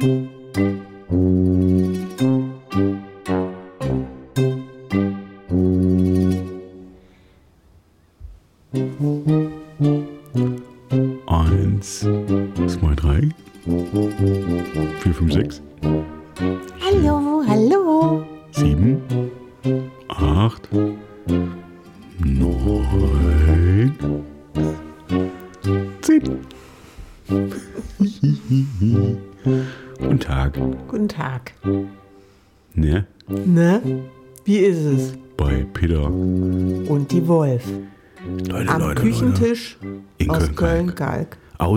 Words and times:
Thank 0.00 0.30
you. 2.74 3.07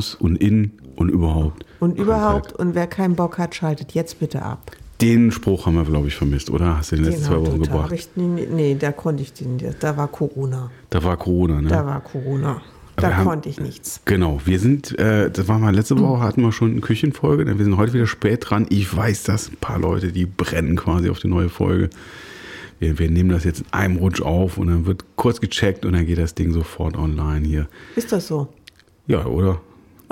Aus 0.01 0.15
und 0.15 0.37
in 0.37 0.71
und 0.95 1.09
überhaupt. 1.09 1.63
Und 1.79 1.99
überhaupt, 1.99 2.53
und 2.53 2.73
wer 2.73 2.87
keinen 2.87 3.15
Bock 3.15 3.37
hat, 3.37 3.53
schaltet 3.53 3.91
jetzt 3.93 4.19
bitte 4.19 4.41
ab. 4.41 4.71
Den 4.99 5.31
Spruch 5.31 5.65
haben 5.67 5.75
wir, 5.75 5.83
glaube 5.83 6.07
ich, 6.07 6.15
vermisst, 6.15 6.49
oder? 6.49 6.77
Hast 6.77 6.91
du 6.91 6.95
den 6.95 7.05
letzten 7.05 7.23
zwei 7.25 7.35
Wochen 7.39 7.61
da 7.61 7.65
gebracht? 7.71 7.91
Ich, 7.91 8.09
nee, 8.15 8.47
nee, 8.51 8.75
da 8.79 8.91
konnte 8.91 9.21
ich 9.21 9.31
den, 9.33 9.59
da 9.79 9.97
war 9.97 10.07
Corona. 10.07 10.71
Da 10.89 11.03
war 11.03 11.17
Corona, 11.17 11.61
ne? 11.61 11.69
Da 11.69 11.85
war 11.85 12.01
Corona. 12.01 12.61
Aber 12.95 13.07
Da 13.09 13.15
haben- 13.17 13.25
konnte 13.27 13.49
ich 13.49 13.59
nichts. 13.59 14.01
Genau, 14.05 14.39
wir 14.43 14.59
sind, 14.59 14.97
äh, 14.99 15.29
das 15.31 15.47
war 15.47 15.59
mal 15.59 15.73
letzte 15.73 15.97
Woche, 15.99 16.19
hatten 16.21 16.41
wir 16.41 16.51
schon 16.51 16.71
eine 16.71 16.81
Küchenfolge, 16.81 17.45
wir 17.45 17.63
sind 17.63 17.77
heute 17.77 17.93
wieder 17.93 18.07
spät 18.07 18.49
dran. 18.49 18.65
Ich 18.69 18.95
weiß, 18.95 19.21
dass 19.23 19.49
ein 19.49 19.57
paar 19.61 19.77
Leute, 19.79 20.11
die 20.11 20.25
brennen 20.25 20.75
quasi 20.77 21.09
auf 21.11 21.19
die 21.19 21.27
neue 21.27 21.49
Folge. 21.49 21.89
Wir, 22.79 22.97
wir 22.99 23.09
nehmen 23.11 23.29
das 23.29 23.43
jetzt 23.43 23.61
in 23.61 23.67
einem 23.71 23.97
Rutsch 23.97 24.21
auf 24.21 24.57
und 24.57 24.67
dann 24.67 24.85
wird 24.87 25.05
kurz 25.15 25.39
gecheckt 25.41 25.85
und 25.85 25.93
dann 25.93 26.05
geht 26.07 26.17
das 26.17 26.33
Ding 26.35 26.51
sofort 26.53 26.97
online 26.97 27.45
hier. 27.47 27.67
Ist 27.95 28.11
das 28.11 28.27
so? 28.27 28.47
Ja, 29.07 29.25
oder? 29.25 29.61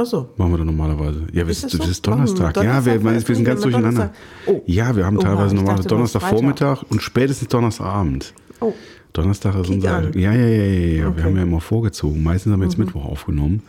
Ach 0.02 0.06
so. 0.06 0.30
Machen 0.38 0.52
wir 0.52 0.58
doch 0.60 0.64
normalerweise. 0.66 1.24
Ja, 1.34 1.46
wir- 1.46 1.50
Ist 1.52 1.64
das, 1.66 1.72
das 1.74 1.86
so? 1.86 1.92
ist 1.92 2.08
Donnerstag. 2.08 2.56
Warum? 2.56 2.70
Ja, 2.70 2.86
wir, 2.86 2.98
Donnerstag 3.00 3.28
wir 3.28 3.36
sind 3.36 3.44
ganz 3.46 3.60
wir 3.60 3.64
durcheinander. 3.72 4.12
Donnerstag? 4.46 4.56
Oh. 4.56 4.64
Ja, 4.66 4.96
wir 4.96 5.06
haben 5.06 5.18
Oha, 5.18 5.24
teilweise 5.26 5.48
ich 5.56 5.60
normal 5.62 5.76
dachte, 5.76 5.88
du 5.90 5.98
hast 6.00 6.14
Donnerstagvormittag 6.16 6.84
und 6.90 7.02
spätestens 7.04 7.48
Donnerstagabend. 7.50 8.34
Oh, 8.62 8.74
Donnerstag 9.12 9.56
ist 9.56 9.64
Kick 9.68 9.76
unser. 9.76 9.96
an. 9.98 10.14
Ja, 10.14 10.34
ja, 10.34 10.48
ja, 10.48 10.48
ja, 10.48 10.64
ja. 10.64 11.08
Okay. 11.08 11.12
Mhm. 11.12 11.18
Wir 11.18 11.24
haben 11.26 11.36
ja 11.36 11.44
immer 11.44 11.60
vorgezogen. 11.60 12.24
Meistens 12.24 12.54
haben 12.54 12.62
wir 12.62 12.68
jetzt 12.68 12.78
Mittwoch 12.78 13.04
aufgenommen. 13.04 13.62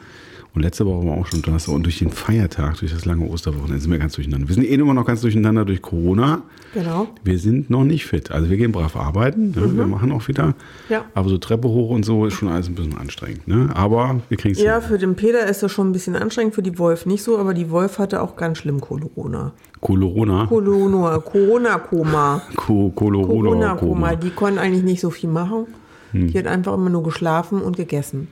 Und 0.52 0.62
letzte 0.62 0.84
Woche 0.84 1.06
war 1.06 1.16
auch 1.16 1.26
schon 1.26 1.42
Donnerstag. 1.42 1.74
Und 1.74 1.84
durch 1.84 2.00
den 2.00 2.10
Feiertag, 2.10 2.78
durch 2.80 2.92
das 2.92 3.04
lange 3.04 3.24
Osterwochenende 3.26 3.78
sind 3.80 3.90
wir 3.92 3.98
ganz 3.98 4.14
durcheinander. 4.14 4.48
Wir 4.48 4.54
sind 4.56 4.64
eh 4.64 4.74
immer 4.74 4.94
noch 4.94 5.06
ganz 5.06 5.20
durcheinander 5.20 5.64
durch 5.64 5.80
Corona. 5.80 6.42
genau. 6.74 7.06
Wir 7.22 7.38
sind 7.38 7.70
noch 7.70 7.84
nicht 7.84 8.04
fit. 8.06 8.32
Also 8.32 8.50
wir 8.50 8.56
gehen 8.56 8.72
brav 8.72 8.96
arbeiten. 8.96 9.52
Ne? 9.52 9.76
Wir 9.76 9.86
machen 9.86 10.10
auch 10.10 10.26
wieder. 10.26 10.46
Mhm. 10.48 10.54
Ja. 10.88 11.04
Aber 11.14 11.28
so 11.28 11.38
Treppe 11.38 11.68
hoch 11.68 11.90
und 11.90 12.04
so 12.04 12.26
ist 12.26 12.34
schon 12.34 12.48
alles 12.48 12.68
ein 12.68 12.74
bisschen 12.74 12.98
anstrengend. 12.98 13.46
Ne? 13.46 13.68
Aber 13.74 14.20
wir 14.28 14.36
kriegen 14.36 14.54
es 14.56 14.60
Ja, 14.60 14.80
hin. 14.80 14.88
für 14.88 14.98
den 14.98 15.14
Peter 15.14 15.46
ist 15.46 15.62
das 15.62 15.70
schon 15.70 15.88
ein 15.90 15.92
bisschen 15.92 16.16
anstrengend, 16.16 16.54
für 16.56 16.62
die 16.62 16.78
Wolf 16.80 17.06
nicht 17.06 17.22
so, 17.22 17.38
aber 17.38 17.54
die 17.54 17.70
Wolf 17.70 17.98
hatte 18.00 18.20
auch 18.20 18.34
ganz 18.34 18.58
schlimm 18.58 18.80
Corona. 18.80 19.52
Corona. 19.80 20.46
Corona, 20.46 21.18
Corona-Koma. 21.18 22.42
Co- 22.56 22.90
Corona. 22.90 23.26
Corona-Koma. 23.26 24.16
Die 24.16 24.30
konnten 24.30 24.58
eigentlich 24.58 24.82
nicht 24.84 25.00
so 25.00 25.10
viel 25.10 25.30
machen. 25.30 25.66
Hm. 26.12 26.26
Die 26.28 26.38
hat 26.38 26.46
einfach 26.46 26.74
immer 26.74 26.90
nur 26.90 27.02
geschlafen 27.02 27.62
und 27.62 27.76
gegessen. 27.76 28.28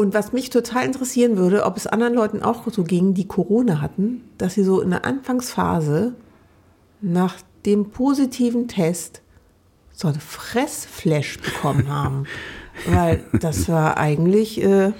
Und 0.00 0.14
was 0.14 0.32
mich 0.32 0.48
total 0.48 0.86
interessieren 0.86 1.36
würde, 1.36 1.66
ob 1.66 1.76
es 1.76 1.86
anderen 1.86 2.14
Leuten 2.14 2.42
auch 2.42 2.66
so 2.72 2.84
ging, 2.84 3.12
die 3.12 3.28
Corona 3.28 3.82
hatten, 3.82 4.22
dass 4.38 4.54
sie 4.54 4.64
so 4.64 4.80
in 4.80 4.88
der 4.88 5.04
Anfangsphase 5.04 6.14
nach 7.02 7.36
dem 7.66 7.90
positiven 7.90 8.66
Test 8.66 9.20
so 9.92 10.08
eine 10.08 10.18
Fressflash 10.18 11.40
bekommen 11.40 11.88
haben. 11.92 12.24
Weil 12.88 13.22
das 13.42 13.68
war 13.68 13.98
eigentlich 13.98 14.62
äh, 14.62 14.92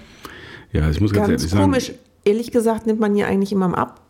Ja, 0.71 0.91
ich 0.91 1.01
muss 1.01 1.15
ganz, 1.15 1.29
ganz 1.29 1.31
ehrlich 1.31 1.51
sagen. 1.51 1.63
komisch. 1.63 1.93
Ehrlich 2.27 2.51
gesagt 2.51 2.87
nimmt 2.87 3.01
man 3.01 3.17
ja 3.17 3.25
eigentlich 3.25 3.53
immer 3.53 3.79
ab. 3.79 4.03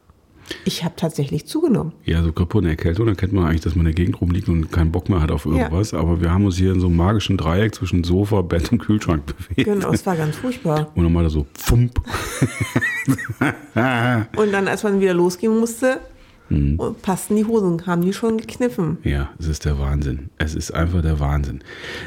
Ich 0.64 0.84
habe 0.84 0.94
tatsächlich 0.96 1.46
zugenommen. 1.46 1.92
Ja, 2.04 2.22
so 2.22 2.32
Grippe 2.32 2.58
und 2.58 2.66
Erkältung, 2.66 3.06
dann 3.06 3.16
kennt 3.16 3.32
man 3.32 3.44
eigentlich, 3.46 3.60
dass 3.60 3.74
man 3.76 3.86
in 3.86 3.94
der 3.94 4.04
Gegend 4.04 4.20
rumliegt 4.20 4.48
und 4.48 4.70
keinen 4.72 4.90
Bock 4.92 5.08
mehr 5.08 5.20
hat 5.20 5.30
auf 5.30 5.46
irgendwas. 5.46 5.94
Aber 5.94 6.20
wir 6.20 6.30
haben 6.32 6.44
uns 6.44 6.56
hier 6.56 6.72
in 6.72 6.80
so 6.80 6.86
einem 6.88 6.96
magischen 6.96 7.36
Dreieck 7.36 7.74
zwischen 7.74 8.02
Sofa, 8.04 8.42
Bett 8.42 8.70
und 8.72 8.78
Kühlschrank 8.78 9.22
bewegt. 9.26 9.64
Genau, 9.64 9.92
es 9.92 10.04
war 10.06 10.16
ganz 10.16 10.36
furchtbar. 10.36 10.90
Und 10.94 11.04
dann 11.04 11.12
mal 11.12 11.28
so, 11.30 11.46
pfump. 11.54 12.00
Und 14.36 14.52
dann, 14.52 14.68
als 14.68 14.82
man 14.82 15.00
wieder 15.00 15.14
losgehen 15.14 15.58
musste, 15.58 16.00
Hm. 16.48 16.78
passten 17.00 17.36
die 17.36 17.44
Hosen, 17.44 17.86
haben 17.86 18.02
die 18.02 18.12
schon 18.12 18.36
gekniffen. 18.36 18.98
Ja, 19.04 19.30
es 19.38 19.46
ist 19.46 19.64
der 19.64 19.78
Wahnsinn. 19.78 20.30
Es 20.36 20.56
ist 20.56 20.72
einfach 20.74 21.00
der 21.00 21.20
Wahnsinn. 21.20 21.60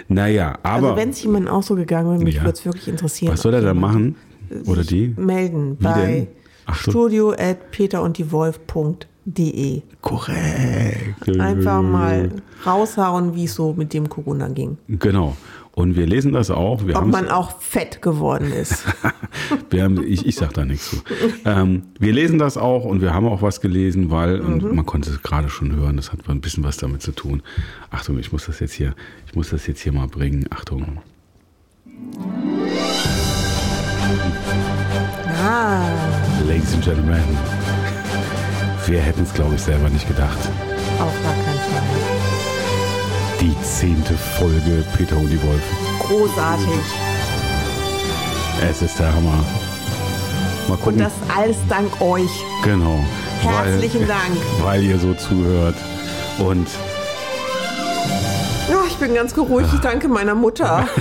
Naja, 0.10 0.60
aber 0.64 0.88
also 0.90 0.98
wenn 0.98 1.10
es 1.12 1.24
jemandem 1.24 1.54
auch 1.54 1.64
so 1.64 1.75
gegangen 1.75 2.12
wäre, 2.12 2.24
mich 2.25 2.36
Ja. 2.36 2.42
würde 2.44 2.58
es 2.58 2.66
wirklich 2.66 2.90
interessieren. 2.90 3.31
was 3.31 3.42
soll 3.42 3.54
er 3.54 3.62
da 3.62 3.74
machen? 3.74 4.18
Oder 4.66 4.84
die? 4.84 5.14
Melden 5.18 5.80
Wie 5.80 5.84
bei 5.86 6.06
denn? 6.06 6.28
Ach 6.66 6.75
so. 6.84 6.91
studio 6.91 7.31
at 7.31 7.72
peterunddiewolf.de. 7.72 9.81
Korrekt. 10.01 11.40
Einfach 11.40 11.81
mal 11.81 12.31
raushauen, 12.66 13.35
wie 13.35 13.46
es 13.46 13.56
so 13.56 13.74
mit 13.74 13.94
dem 13.94 14.09
Corona 14.09 14.50
ging. 14.50 14.78
Genau. 14.88 15.35
Und 15.75 15.96
wir 15.96 16.06
lesen 16.06 16.34
das 16.34 16.51
auch. 16.51 16.85
Wir 16.85 16.96
Ob 16.97 17.07
man 17.07 17.29
auch 17.29 17.59
fett 17.59 18.03
geworden 18.03 18.51
ist. 18.53 18.85
Wir 19.72 19.84
haben, 19.84 20.03
ich, 20.06 20.24
ich 20.28 20.35
sag 20.35 20.53
da 20.53 20.66
nichts 20.66 20.91
zu. 20.91 20.97
Ähm, 21.46 21.81
wir 21.97 22.13
lesen 22.13 22.38
das 22.38 22.57
auch 22.57 22.85
und 22.85 23.01
wir 23.01 23.12
haben 23.16 23.25
auch 23.28 23.41
was 23.41 23.59
gelesen, 23.59 24.12
weil, 24.12 24.40
und 24.40 24.62
Mhm. 24.63 24.75
man 24.75 24.85
konnte 24.85 25.09
es 25.09 25.24
gerade 25.24 25.50
schon 25.50 25.75
hören, 25.75 25.97
das 25.97 26.12
hat 26.13 26.19
ein 26.30 26.41
bisschen 26.41 26.63
was 26.63 26.78
damit 26.78 27.01
zu 27.01 27.12
tun. 27.12 27.41
Achtung, 27.90 28.19
ich 28.19 28.31
muss 28.31 28.45
das 28.45 28.59
jetzt 28.59 28.74
hier, 28.74 28.94
ich 29.25 29.34
muss 29.34 29.50
das 29.50 29.66
jetzt 29.66 29.81
hier 29.81 29.91
mal 29.91 30.06
bringen. 30.07 30.45
Achtung. 30.51 31.00
ah, 35.44 35.88
Ladies 36.48 36.74
and 36.74 36.84
Gentlemen, 36.84 37.38
wir 38.86 39.00
hätten 39.00 39.24
es, 39.24 39.34
glaube 39.34 39.56
ich, 39.56 39.62
selber 39.62 39.90
nicht 39.90 40.06
gedacht. 40.08 40.38
auf 41.00 41.14
gar 41.24 41.34
keinen 41.34 41.59
Fall. 41.72 41.81
Die 43.40 43.56
zehnte 43.62 44.14
Folge 44.14 44.84
Peter 44.98 45.16
und 45.16 45.30
die 45.30 45.42
Wolf. 45.42 45.62
Großartig. 46.00 46.68
Es 48.70 48.81
ist 48.81 49.00
der 49.00 49.16
Hammer. 49.16 49.46
Mal 50.68 50.76
gucken. 50.78 50.94
Und 50.94 51.00
das 51.00 51.14
alles 51.34 51.56
dank 51.70 52.02
euch. 52.02 52.31
genau. 52.62 53.00
Herzlichen 53.42 54.02
weil, 54.02 54.08
Dank. 54.08 54.38
Weil 54.62 54.84
ihr 54.84 55.00
so 55.00 55.14
zuhört. 55.14 55.75
Und 56.40 56.68
Ja, 58.70 58.84
ich 58.86 58.98
bin 58.98 59.16
ganz 59.16 59.34
geruhigt. 59.34 59.70
Ich 59.74 59.80
danke 59.80 60.10
meiner 60.10 60.36
Mutter. 60.36 60.90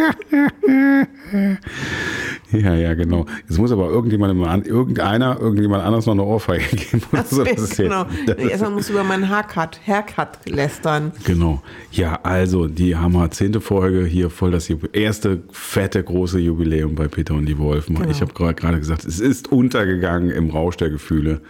Ja, 2.60 2.74
ja, 2.74 2.94
genau. 2.94 3.26
Jetzt 3.48 3.58
muss 3.58 3.70
aber 3.70 3.88
irgendjemand, 3.90 4.36
mal 4.36 4.48
an, 4.48 4.62
irgendeiner, 4.64 5.38
irgendjemand 5.40 5.84
anders 5.84 6.06
noch 6.06 6.14
eine 6.14 6.24
Ohrfeige 6.24 6.64
geben. 6.76 7.02
oder 7.12 7.24
so. 7.24 7.44
Das 7.44 7.60
ist 7.60 7.76
genau. 7.76 8.06
jetzt- 8.26 8.28
das 8.40 8.50
Erstmal 8.50 8.70
musst 8.72 8.88
du 8.88 8.94
über 8.94 9.04
meinen 9.04 9.28
Haircut, 9.28 9.80
Haircut 9.86 10.28
lästern. 10.46 11.12
Genau. 11.24 11.62
Ja, 11.92 12.18
also 12.22 12.66
die 12.66 12.96
Hammer 12.96 13.30
zehnte 13.30 13.60
Folge 13.60 14.04
hier 14.04 14.30
voll 14.30 14.50
das 14.50 14.68
Jubi- 14.68 14.92
erste 14.92 15.42
fette 15.52 16.02
große 16.02 16.38
Jubiläum 16.40 16.94
bei 16.96 17.08
Peter 17.08 17.34
und 17.34 17.46
die 17.46 17.58
Wolfen. 17.58 17.94
Genau. 17.96 18.08
Ich 18.10 18.20
habe 18.20 18.32
gerade 18.34 18.78
gesagt, 18.78 19.04
es 19.04 19.20
ist 19.20 19.50
untergegangen 19.52 20.30
im 20.30 20.50
Rausch 20.50 20.76
der 20.76 20.90
Gefühle. 20.90 21.40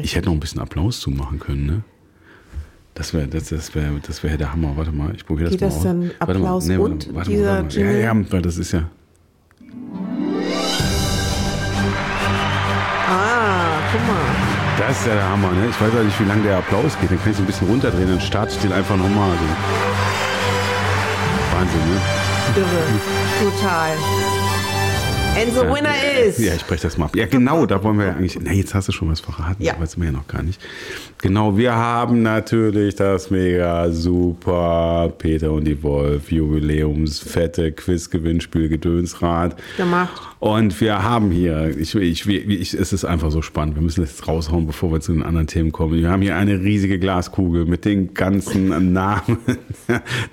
Ich 0.00 0.16
hätte 0.16 0.26
noch 0.26 0.34
ein 0.34 0.40
bisschen 0.40 0.60
Applaus 0.60 1.00
zumachen 1.00 1.38
können, 1.38 1.66
ne? 1.66 1.82
Das 2.94 3.14
wäre 3.14 3.28
das, 3.28 3.50
das 3.50 3.74
wär, 3.76 3.90
das 4.04 4.22
wär 4.24 4.36
der 4.36 4.52
Hammer. 4.52 4.72
Warte 4.76 4.90
mal, 4.92 5.14
ich 5.14 5.24
probiere 5.24 5.50
das 5.50 5.52
Geht 5.52 5.60
mal 5.60 5.66
das 5.68 5.76
aus. 5.76 5.82
dann 5.84 6.00
Warte 6.18 6.32
mal, 6.34 6.46
Applaus 6.46 6.66
nee, 6.66 6.78
warte, 6.78 6.84
und 6.92 7.14
warte, 7.14 7.30
dieser 7.30 7.44
warte, 7.62 7.62
mal. 7.78 7.84
Ja, 7.84 7.90
Jingle? 7.92 8.02
ja, 8.26 8.32
weil 8.32 8.42
das 8.42 8.56
ist 8.58 8.72
ja. 8.72 8.90
Guck 13.92 14.06
mal. 14.06 14.16
Das 14.78 15.00
ist 15.00 15.06
ja 15.06 15.14
der 15.14 15.28
Hammer, 15.28 15.50
ne? 15.52 15.66
Ich 15.70 15.80
weiß 15.80 15.92
ja 15.92 16.02
nicht, 16.02 16.20
wie 16.20 16.24
lange 16.24 16.42
der 16.42 16.58
Applaus 16.58 16.98
geht. 17.00 17.10
Dann 17.10 17.20
kann 17.20 17.30
ich 17.30 17.36
so 17.36 17.42
ein 17.42 17.46
bisschen 17.46 17.68
runterdrehen, 17.68 18.08
dann 18.08 18.20
starte 18.20 18.52
ich 18.52 18.60
den 18.60 18.72
einfach 18.72 18.96
nochmal. 18.96 19.30
So. 19.30 19.46
Wahnsinn, 21.56 21.80
ne? 21.88 22.00
Irre. 22.56 23.50
Total. 23.50 23.92
And 25.36 25.52
the 25.54 25.60
winner 25.60 25.94
is. 26.26 26.38
Ja, 26.38 26.54
ich 26.54 26.64
breche 26.64 26.82
das 26.82 26.98
mal 26.98 27.04
ab. 27.06 27.14
Ja, 27.16 27.26
genau, 27.26 27.64
da 27.64 27.82
wollen 27.84 27.98
wir 27.98 28.06
ja 28.06 28.12
eigentlich. 28.14 28.38
Na, 28.42 28.52
jetzt 28.52 28.74
hast 28.74 28.88
du 28.88 28.92
schon 28.92 29.08
was 29.10 29.20
verraten. 29.20 29.62
Ja. 29.62 29.72
Das 29.74 29.82
weiß 29.82 29.96
man 29.98 30.06
ja 30.08 30.12
noch 30.12 30.26
gar 30.26 30.42
nicht. 30.42 30.60
Genau, 31.18 31.56
wir 31.56 31.74
haben 31.74 32.22
natürlich 32.22 32.96
das 32.96 33.30
mega 33.30 33.90
super 33.90 35.12
Peter 35.16 35.52
und 35.52 35.64
die 35.64 35.80
Wolf 35.82 36.32
Jubiläums 36.32 37.20
fette 37.20 37.70
Quiz-Gewinnspiel 37.72 38.68
Gedönsrad. 38.68 39.56
Gemacht. 39.76 40.22
Und 40.40 40.80
wir 40.80 41.02
haben 41.02 41.32
hier, 41.32 41.76
ich, 41.76 41.94
ich, 41.96 42.28
ich, 42.28 42.74
es 42.74 42.92
ist 42.92 43.04
einfach 43.04 43.32
so 43.32 43.42
spannend, 43.42 43.74
wir 43.74 43.82
müssen 43.82 44.02
das 44.02 44.10
jetzt 44.10 44.28
raushauen, 44.28 44.66
bevor 44.68 44.92
wir 44.92 45.00
zu 45.00 45.12
den 45.12 45.24
anderen 45.24 45.48
Themen 45.48 45.72
kommen. 45.72 45.94
Wir 45.94 46.08
haben 46.10 46.22
hier 46.22 46.36
eine 46.36 46.60
riesige 46.60 47.00
Glaskugel 47.00 47.64
mit 47.64 47.84
den 47.84 48.14
ganzen 48.14 48.92
Namen, 48.92 49.38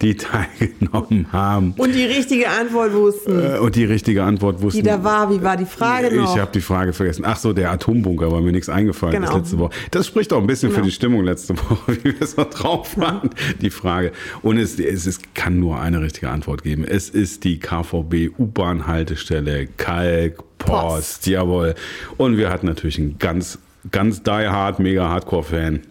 die 0.04 0.16
teilgenommen 0.16 1.32
haben. 1.32 1.74
Und 1.78 1.96
die 1.96 2.04
richtige 2.06 2.50
Antwort 2.50 2.94
wussten. 2.94 3.40
Äh, 3.40 3.58
Und 3.58 3.76
die 3.76 3.86
richtige 3.86 4.24
Antwort 4.24 4.62
wussten 4.62 4.84
Die 4.84 4.85
wieder 4.86 5.04
war. 5.04 5.30
Wie 5.30 5.42
war 5.44 5.58
die 5.58 5.66
Frage 5.66 6.16
noch? 6.16 6.34
Ich 6.36 6.40
habe 6.42 6.52
die 6.54 6.62
Frage 6.62 6.94
vergessen. 6.94 7.24
Ach 7.26 7.38
so, 7.38 7.54
der 7.54 7.72
Atombunker, 7.72 8.32
war 8.32 8.42
mir 8.42 8.52
nichts 8.52 8.70
eingefallen 8.70 9.14
Genau. 9.16 9.30
ist 9.32 9.36
letzte 9.38 9.60
Woche. 9.60 9.72
Das 9.92 10.08
spricht 10.08 10.32
auch 10.34 10.40
ein 10.40 10.48
bisschen 10.48 10.70
für 10.70 10.76
Genau. 10.76 10.86
die 10.86 10.92
Stimmung 10.92 11.24
letzte 11.24 11.58
Woche, 11.58 11.98
wie 12.04 12.20
wir 12.20 12.28
so 12.28 12.46
drauf 12.50 12.98
waren, 12.98 13.30
die 13.62 13.70
Frage. 13.70 14.12
Und 14.42 14.58
es, 14.58 14.80
es, 14.80 15.06
es 15.06 15.20
kann 15.34 15.60
nur 15.60 15.80
eine 15.80 16.02
richtige 16.02 16.30
Antwort 16.30 16.64
geben. 16.64 16.84
Es 16.86 17.10
ist 17.10 17.44
die 17.44 17.60
KVB 17.60 18.30
U-Bahn-Haltestelle 18.38 19.68
Kalk 19.78 20.44
Post, 20.58 20.70
Post. 20.72 21.28
jawohl. 21.28 21.76
Und 22.18 22.38
wir 22.38 22.50
hatten 22.50 22.66
natürlich 22.68 22.98
einen 22.98 23.18
ganz, 23.20 23.60
ganz 23.92 24.24
die 24.24 24.30
hard, 24.32 24.80
mega 24.80 25.10
Hardcore-Fan, 25.10 25.82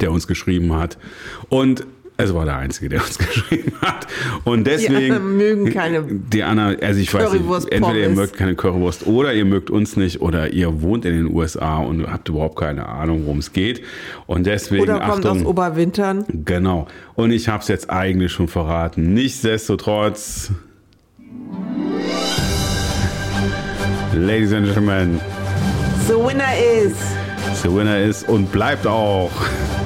der 0.00 0.12
uns 0.12 0.26
geschrieben 0.26 0.74
hat. 0.76 0.98
Und 1.48 1.86
es 2.20 2.34
war 2.34 2.44
der 2.44 2.56
Einzige, 2.56 2.88
der 2.88 3.00
uns 3.00 3.16
geschrieben 3.18 3.72
hat. 3.80 4.08
Und 4.44 4.66
deswegen. 4.66 5.12
anderen 5.12 5.36
mögen 5.36 5.72
keine 5.72 6.02
Die 6.02 6.42
anderen, 6.42 6.82
also 6.82 7.00
ich 7.00 7.14
weiß 7.14 7.32
nicht, 7.32 7.42
Currywurst 7.42 7.72
entweder 7.72 7.98
ihr 7.98 8.08
mögt 8.10 8.36
keine 8.36 8.56
Currywurst 8.56 9.06
oder 9.06 9.32
ihr 9.32 9.44
mögt 9.44 9.70
uns 9.70 9.96
nicht 9.96 10.20
oder 10.20 10.52
ihr 10.52 10.82
wohnt 10.82 11.04
in 11.04 11.12
den 11.14 11.32
USA 11.34 11.78
und 11.78 12.10
habt 12.10 12.28
überhaupt 12.28 12.58
keine 12.58 12.86
Ahnung, 12.86 13.22
worum 13.24 13.38
es 13.38 13.52
geht. 13.52 13.82
Und 14.26 14.46
deswegen, 14.46 14.82
Oder 14.82 14.98
kommt 14.98 15.24
aus 15.26 15.36
Achtung, 15.36 15.46
Oberwintern. 15.46 16.24
genau. 16.44 16.88
Und 17.14 17.30
ich 17.30 17.48
habe 17.48 17.62
es 17.62 17.68
jetzt 17.68 17.88
eigentlich 17.88 18.32
schon 18.32 18.48
verraten. 18.48 19.14
Nichtsdestotrotz, 19.14 20.50
Ladies 24.12 24.52
and 24.52 24.66
Gentlemen, 24.66 25.20
The 26.08 26.14
winner 26.14 26.52
is 26.82 26.94
the 27.62 27.72
winner 27.72 28.00
ist 28.00 28.28
und 28.28 28.50
bleibt 28.50 28.86
auch 28.88 29.30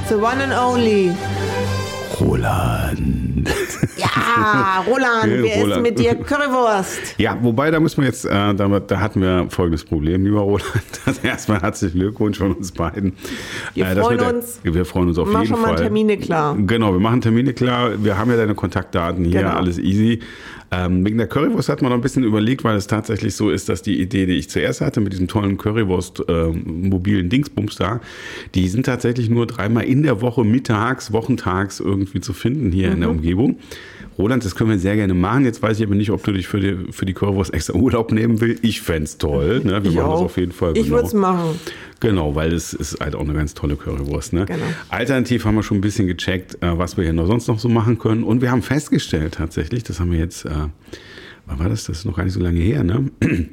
the 0.08 0.14
one 0.14 0.43
and 0.43 0.52
only. 0.55 1.12
Roland. 2.22 3.21
Ja, 4.37 4.84
Roland, 4.87 5.25
wer 5.43 5.56
Roland. 5.62 5.73
ist 5.87 5.90
mit 5.90 5.99
dir 5.99 6.14
Currywurst? 6.14 7.14
Ja, 7.19 7.37
wobei, 7.43 7.70
da 7.70 7.81
muss 7.81 7.96
man 7.96 8.06
jetzt, 8.06 8.25
äh, 8.25 8.31
da, 8.55 8.55
da 8.81 9.00
hatten 9.00 9.20
wir 9.20 9.46
folgendes 9.50 9.84
Problem, 9.84 10.25
lieber 10.25 10.40
Roland. 10.40 10.62
Also 11.05 11.20
erstmal 11.25 11.61
herzlichen 11.61 11.99
Glückwunsch 11.99 12.38
von 12.38 12.52
uns 12.52 12.70
beiden. 12.70 13.12
Wir 13.75 13.87
Äh, 13.87 13.96
freuen 13.96 14.19
der- 14.19 14.34
uns. 14.34 14.61
Wir 14.62 14.84
freuen 14.84 15.08
uns 15.08 15.19
auf 15.19 15.29
jeden 15.29 15.46
schon 15.46 15.61
mal 15.61 15.69
Fall. 15.69 15.76
Termine 15.76 16.17
klar. 16.17 16.56
Genau, 16.56 16.93
wir 16.93 17.00
machen 17.00 17.20
Termine 17.20 17.52
klar. 17.55 17.90
Wir 18.02 18.17
haben 18.17 18.31
ja 18.31 18.37
deine 18.37 18.55
Kontaktdaten 18.55 19.25
hier, 19.25 19.40
Genau. 19.43 19.55
alles 19.56 19.79
easy. 19.79 20.20
Ähm, 20.70 21.05
wegen 21.05 21.19
der 21.19 21.26
Currywurst 21.26 21.69
hat 21.69 21.82
man 21.82 21.90
noch 21.90 21.99
ein 21.99 22.00
bisschen 22.02 22.23
überlegt, 22.25 22.64
weil 22.64 22.76
es 22.76 22.87
tatsächlich 22.87 23.34
so 23.37 23.50
ist, 23.50 23.69
dass 23.69 23.82
die 23.82 24.00
Idee, 24.00 24.25
die 24.26 24.34
ich 24.34 24.49
zuerst 24.49 24.81
hatte 24.81 25.00
mit 25.00 25.12
diesem 25.12 25.29
tollen 25.29 25.58
Currywurst 25.58 26.23
ähm, 26.29 26.88
mobilen 26.88 27.29
Dingsbums 27.29 27.76
da, 27.76 28.00
die 28.55 28.69
sind 28.69 28.87
tatsächlich 28.87 29.29
nur 29.29 29.46
dreimal 29.46 29.84
in 29.84 30.02
der 30.02 30.20
Woche 30.23 30.44
mittags, 30.44 31.12
wochentags 31.12 31.81
irgendwie 31.81 32.20
zu 32.20 32.32
finden 32.32 32.70
hier 32.73 32.88
in 32.88 32.96
Mhm. 32.96 33.00
der 33.00 33.11
Umgebung. 33.11 33.58
Roland, 34.19 34.44
das 34.44 34.55
können 34.55 34.70
wir 34.70 34.79
sehr 34.79 34.97
gerne 34.97 35.14
machen. 35.14 35.44
Jetzt 35.44 35.62
weiß 35.62 35.79
ich 35.81 35.87
aber 35.87 35.94
nicht, 35.94 36.11
ob 36.11 36.23
du 36.23 36.32
dich 36.32 36.47
für 36.47 36.61
die, 36.61 36.93
für 36.93 37.06
die 37.06 37.14
Currywurst 37.14 37.53
extra 37.55 37.75
Urlaub 37.75 38.12
nehmen 38.12 38.41
willst. 38.41 38.62
Ich 38.64 38.81
fänd's 38.82 39.19
toll. 39.19 39.61
Ne? 39.64 39.82
Wir 39.82 39.91
Ich 39.91 39.97
machen 39.97 40.11
das 40.11 40.20
auch. 40.20 40.25
auf 40.25 40.37
jeden 40.37 40.53
Fall. 40.53 40.76
Ich 40.76 40.85
genau. 40.85 40.97
würde 40.97 41.06
es 41.09 41.14
machen. 41.14 41.59
Genau, 42.00 42.35
weil 42.35 42.53
es 42.53 42.73
ist 42.75 43.00
halt 43.00 43.14
auch 43.14 43.20
eine 43.23 43.32
ganz 43.35 43.55
tolle 43.55 43.76
Currywurst. 43.76 44.32
Ne? 44.32 44.44
Genau. 44.47 44.59
Alternativ 44.91 45.44
haben 45.44 45.55
wir 45.55 45.62
schon 45.62 45.79
ein 45.79 45.82
bisschen 45.82 46.06
gecheckt, 46.06 46.56
äh, 46.62 46.76
was 46.76 46.97
wir 46.97 47.05
hier 47.05 47.12
noch 47.12 47.26
sonst 47.26 47.49
noch 47.49 47.59
so 47.59 47.69
machen 47.69 47.99
können. 47.99 48.23
Und 48.25 48.43
wir 48.43 48.50
haben 48.50 48.62
festgestellt 48.62 49.35
tatsächlich, 49.35 49.82
das 49.85 50.00
haben 50.00 50.11
wir 50.12 50.19
jetzt, 50.19 50.44
äh, 50.44 50.50
wann 51.47 51.58
war 51.58 51.69
das? 51.69 51.85
Das 51.85 51.99
ist 51.99 52.05
noch 52.05 52.17
gar 52.17 52.25
nicht 52.25 52.35
so 52.35 52.41
lange 52.41 52.61
her, 52.61 52.85
ne? 52.85 53.11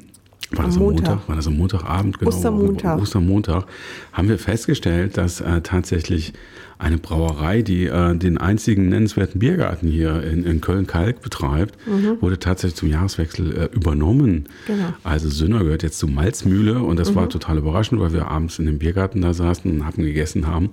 War 0.52 0.64
das 0.66 0.74
Am 0.76 0.82
am 0.82 0.88
Montag? 0.88 1.08
Montag. 1.10 1.28
War 1.28 1.36
das 1.36 1.46
am 1.46 1.56
Montagabend? 1.58 2.18
Genau. 2.18 2.28
Ostermontag. 2.30 2.98
Ostermontag. 3.00 3.64
Haben 4.12 4.28
wir 4.28 4.36
festgestellt, 4.36 5.16
dass 5.16 5.40
äh, 5.40 5.60
tatsächlich 5.60 6.32
eine 6.80 6.98
Brauerei, 6.98 7.62
die 7.62 7.86
äh, 7.86 8.16
den 8.16 8.38
einzigen 8.38 8.88
nennenswerten 8.88 9.38
Biergarten 9.38 9.88
hier 9.88 10.22
in, 10.22 10.44
in 10.44 10.60
Köln-Kalk 10.60 11.20
betreibt, 11.20 11.76
wurde 12.20 12.38
tatsächlich 12.38 12.76
zum 12.76 12.88
Jahreswechsel 12.88 13.56
äh, 13.56 13.64
übernommen. 13.74 14.30
Mhm. 14.30 14.44
Genau. 14.66 14.94
Also 15.04 15.28
Sünner 15.28 15.60
gehört 15.60 15.82
jetzt 15.82 15.98
zu 15.98 16.08
Malzmühle 16.08 16.80
und 16.80 16.98
das 16.98 17.14
war 17.14 17.28
total 17.28 17.58
überraschend, 17.58 18.00
weil 18.00 18.12
wir 18.12 18.28
abends 18.28 18.58
in 18.58 18.66
dem 18.66 18.78
Biergarten 18.78 19.20
da 19.20 19.34
saßen 19.34 19.70
und 19.70 19.86
haben 19.86 20.02
gegessen 20.02 20.46
haben 20.46 20.70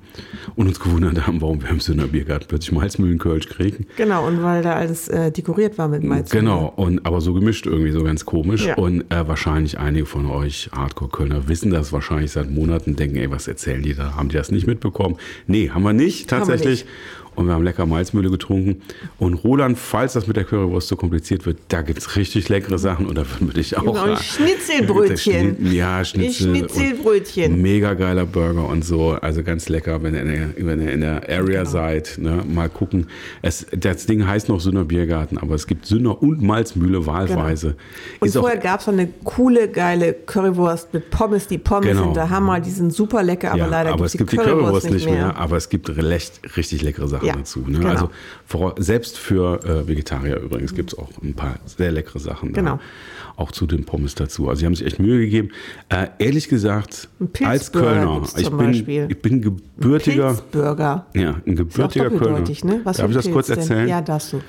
und 0.56 0.68
uns 0.68 0.80
gewundert 0.80 1.28
haben, 1.28 1.42
warum 1.42 1.62
wir 1.62 1.70
im 1.70 1.80
Sünner 1.80 2.08
Biergarten 2.08 2.46
plötzlich 2.48 2.72
Malzmühlenkölsch 2.72 3.50
kriegen. 3.50 3.86
Genau, 3.98 4.26
und 4.28 4.44
weil 4.44 4.64
da 4.64 4.74
alles 4.74 5.10
äh, 5.10 5.32
dekoriert 5.32 5.78
war 5.78 5.88
mit 5.88 6.04
Malz. 6.04 6.30
Genau, 6.30 6.74
und 6.76 7.06
aber 7.06 7.22
so 7.22 7.34
gemischt 7.34 7.66
irgendwie, 7.66 7.92
so 7.92 8.04
ganz 8.04 8.26
komisch. 8.26 8.66
Ja. 8.66 8.76
Und 8.76 9.02
äh, 9.12 9.28
wahrscheinlich 9.28 9.78
einige 9.78 10.06
von 10.06 10.26
euch 10.26 10.70
Hardcore-Kölner 10.74 11.48
wissen 11.48 11.72
das 11.72 11.92
wahrscheinlich 11.92 12.32
seit 12.32 12.50
Monaten, 12.50 12.96
denken, 12.96 13.18
ey, 13.18 13.30
was 13.30 13.48
erzählen 13.48 13.82
die 13.82 13.94
da? 13.94 14.16
Haben 14.16 14.30
die 14.30 14.38
das 14.38 14.52
nicht 14.52 14.68
mitbekommen? 14.68 15.18
Nee, 15.48 15.70
haben 15.70 15.84
wir 15.84 15.94
nicht, 15.98 16.30
tatsächlich. 16.30 16.86
Und 17.38 17.46
wir 17.48 17.54
haben 17.54 17.64
lecker 17.64 17.86
Malzmühle 17.86 18.30
getrunken. 18.32 18.82
Und 19.20 19.36
Roland, 19.36 19.78
falls 19.78 20.14
das 20.14 20.28
mit 20.28 20.36
der 20.38 20.44
Currywurst 20.44 20.88
so 20.90 20.96
kompliziert 20.96 21.46
wird, 21.46 21.60
da 21.70 21.82
gibt's 21.84 22.16
richtig 22.16 22.50
leckere 22.50 22.78
Sachen 22.80 23.06
und 23.06 23.16
da 23.16 23.22
würden 23.30 23.48
wir 23.48 23.54
dich 23.54 23.78
auch 23.78 23.84
Genau, 23.84 24.16
Schnitzelbrötchen. 24.16 25.56
Schni- 25.58 25.72
Ja, 25.74 26.04
Schnitzel. 26.04 26.56
Schnitzelbrötchen. 26.56 27.62
Mega 27.62 27.94
geiler 27.94 28.26
Burger 28.26 28.68
und 28.68 28.84
so. 28.84 29.12
Also 29.12 29.44
ganz 29.44 29.70
lecker, 29.70 30.02
wenn 30.04 30.16
ihr 30.16 30.22
in 30.22 30.28
der, 30.28 30.66
wenn 30.66 30.82
ihr 30.82 30.92
in 30.94 31.02
der 31.02 31.22
Genau. 31.22 31.42
Area 31.44 31.66
seid. 31.66 32.18
Ne? 32.20 32.44
Mal 32.48 32.70
gucken. 32.70 33.08
Es, 33.42 33.66
das 33.78 34.06
Ding 34.06 34.26
heißt 34.28 34.50
noch 34.50 34.60
Sünner 34.60 34.84
Biergarten, 34.86 35.38
aber 35.38 35.56
es 35.56 35.68
gibt 35.68 35.86
Sünner 35.86 36.22
und 36.22 36.42
Malzmühle 36.42 37.06
wahlweise. 37.06 37.68
Genau. 37.68 37.78
Und 38.22 38.28
Ist 38.30 38.38
vorher 38.38 38.58
gab 38.58 38.80
es 38.82 38.88
noch 38.88 38.94
eine 38.94 39.10
coole, 39.24 39.68
geile 39.70 40.14
Currywurst 40.14 40.94
mit 40.94 41.10
Pommes. 41.12 41.48
Die 41.48 41.58
Pommes 41.60 41.88
Genau. 41.88 42.04
sind 42.06 42.16
der 42.16 42.30
Hammer, 42.30 42.60
die 42.60 42.72
sind 42.72 42.92
super 42.94 43.22
lecker, 43.24 43.50
aber 43.52 43.60
ja, 43.60 43.68
leider 43.68 43.90
aber 43.90 43.98
gibt's 44.00 44.14
es 44.16 44.18
gibt 44.18 44.32
die 44.32 44.38
Currywurst 44.38 44.90
nicht 44.90 45.06
mehr. 45.06 45.14
mehr. 45.28 45.38
aber 45.38 45.58
es 45.58 45.70
gibt 45.70 45.96
recht, 45.96 46.40
richtig 46.58 46.82
leckere 46.82 47.08
Sachen 47.08 47.27
Ja, 47.28 47.36
dazu. 47.36 47.60
Ne? 47.68 47.80
genau. 47.80 47.90
Also 47.90 48.10
vor, 48.46 48.76
selbst 48.78 49.18
für 49.18 49.64
äh, 49.64 49.88
Vegetarier 49.88 50.40
übrigens 50.40 50.74
gibt 50.74 50.94
es 50.94 51.00
auch 51.00 51.10
ein 51.22 51.34
paar 51.34 51.60
sehr 51.66 51.92
leckere 51.92 52.20
Sachen. 52.20 52.54
Da. 52.54 52.62
Genau. 52.62 52.80
Auch 53.36 53.52
zu 53.52 53.68
den 53.68 53.86
Pommes 53.86 54.16
dazu. 54.16 54.50
Also 54.50 54.62
sie 54.62 54.66
haben 54.66 54.76
sich 54.76 54.86
echt 54.88 55.00
Mühe 55.00 55.20
gegeben. 55.20 55.50
Äh, 55.90 56.08
ehrlich 56.20 56.50
gesagt, 56.50 57.10
als 57.44 57.72
Kölner, 57.72 58.24
ich 58.36 58.50
bin, 58.50 58.58
Beispiel. 58.58 59.08
ich 59.10 59.22
bin 59.22 59.42
gebürtiger, 59.42 60.30
Pilzburger. 60.34 61.06
ja, 61.14 61.30
ein 61.46 61.54
Ist 61.54 61.58
gebürtiger 61.58 62.06
Kölner. 62.10 62.20
doppeldeutig, 62.20 62.64
ne? 62.64 62.82
Was 62.84 62.98
Darf 62.98 63.10
ich 63.10 63.16
das 63.16 63.28
ein 63.28 63.34
kurz 63.34 63.48
Pilz 63.48 63.60
denn? 63.68 63.70
erzählen? 63.78 63.90
Ja, 63.90 64.02
darfst 64.02 64.34
du. 64.34 64.42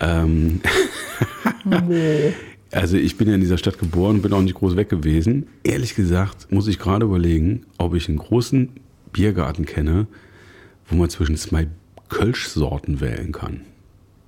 Ähm, 0.00 0.60
also 2.72 2.96
ich 2.96 3.16
bin 3.16 3.28
ja 3.28 3.34
in 3.34 3.40
dieser 3.40 3.58
Stadt 3.58 3.78
geboren, 3.78 4.22
bin 4.22 4.32
auch 4.32 4.42
nicht 4.42 4.54
groß 4.54 4.76
weg 4.76 4.88
gewesen. 4.88 5.46
Ehrlich 5.62 5.94
gesagt 5.94 6.50
muss 6.50 6.66
ich 6.68 6.78
gerade 6.78 7.04
überlegen, 7.04 7.66
ob 7.78 7.94
ich 7.94 8.08
einen 8.08 8.18
großen 8.18 8.70
Biergarten 9.12 9.66
kenne, 9.66 10.06
wo 10.88 10.96
man 10.96 11.10
zwischen 11.10 11.36
zwei 11.36 11.66
Kölsch-Sorten 12.10 13.00
wählen 13.00 13.32
kann. 13.32 13.62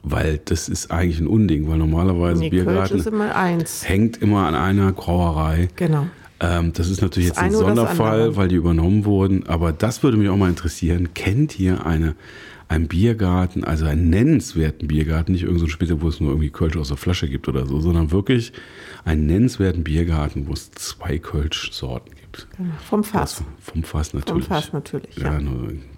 Weil 0.05 0.41
das 0.45 0.69
ist 0.69 0.91
eigentlich 0.91 1.21
ein 1.21 1.29
Unding, 1.29 1.69
weil 1.69 1.79
normalerweise 1.79 2.41
Nee, 2.41 2.51
Biergarten 2.51 2.99
ist 2.99 3.07
immer 3.07 3.37
eins. 3.37 3.89
hängt 3.89 4.21
immer 4.21 4.47
an 4.47 4.55
einer 4.57 4.93
Brauerei. 4.93 5.69
Genau. 5.77 6.07
Ähm, 6.41 6.73
das 6.73 6.89
ist 6.89 7.03
natürlich 7.03 7.29
Das 7.29 7.37
jetzt 7.39 7.45
ein 7.45 7.53
Sonderfall, 7.53 8.35
weil 8.35 8.49
die 8.49 8.57
übernommen 8.57 9.05
wurden. 9.05 9.47
Aber 9.47 9.73
das 9.73 10.03
würde 10.03 10.17
mich 10.17 10.29
auch 10.29 10.37
mal 10.37 10.49
interessieren. 10.49 11.15
Kennt 11.15 11.61
ihr 11.61 11.87
eine, 11.87 12.17
einen 12.67 12.89
Biergarten, 12.89 13.63
also 13.63 13.85
einen 13.85 14.11
nennenswerten 14.11 14.89
Biergarten, 14.89 15.33
nicht 15.33 15.43
irgendein 15.43 15.67
so 15.67 15.69
Später, 15.69 16.01
wo 16.03 16.09
es 16.09 16.19
nur 16.19 16.31
irgendwie 16.31 16.51
Kölsch 16.51 16.77
aus 16.77 16.89
der 16.89 16.97
Flasche 16.97 17.29
gibt 17.29 17.47
oder 17.47 17.67
so, 17.67 17.79
sondern 17.79 18.11
wirklich 18.11 18.53
einen 19.05 19.27
nennenswerten 19.27 19.85
Biergarten, 19.85 20.49
wo 20.49 20.53
es 20.53 20.73
zwei 20.73 21.19
Kölsch-Sorten 21.19 22.11
gibt. 22.21 22.49
Genau. 22.57 22.71
Vom 22.89 23.05
Fass. 23.05 23.37
Das, 23.37 23.45
vom 23.73 23.85
Fass 23.85 24.15
natürlich. 24.15 24.47
Fass 24.47 24.73
natürlich, 24.73 25.17
Ja, 25.19 25.35
ja. 25.35 25.41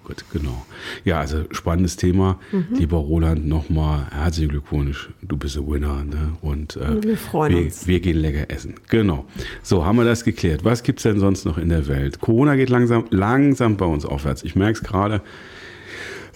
Gut, 0.05 0.25
genau. 0.33 0.65
Ja, 1.05 1.21
also 1.21 1.45
spannendes 1.51 1.97
Thema. 1.97 2.39
Mhm. 2.53 2.67
Lieber 2.79 2.99
Roland, 2.99 3.47
nochmal 3.47 4.07
herzlichen 4.11 4.51
Glückwunsch. 4.51 5.09
Du 5.23 5.37
bist 5.37 5.57
der 5.57 5.67
Winner. 5.67 6.05
Ne? 6.05 6.33
Und 6.43 6.77
äh, 6.77 7.03
Wir 7.03 7.17
freuen 7.17 7.57
wir, 7.57 7.63
uns. 7.65 7.87
wir 7.87 8.01
gehen 8.01 8.19
lecker 8.19 8.51
essen. 8.51 8.75
Genau. 8.89 9.25
So, 9.63 9.85
haben 9.85 9.97
wir 9.97 10.05
das 10.05 10.25
geklärt. 10.25 10.65
Was 10.65 10.83
gibt's 10.83 11.03
denn 11.05 11.19
sonst 11.21 11.45
noch 11.45 11.59
in 11.59 11.69
der 11.71 11.87
Welt? 11.89 12.21
Corona 12.21 12.57
geht 12.57 12.71
langsam, 12.71 13.05
langsam 13.11 13.77
bei 13.77 13.87
uns 13.87 14.05
aufwärts. 14.05 14.43
Ich 14.45 14.55
merke 14.57 14.79
es 14.79 14.83
gerade. 14.83 15.23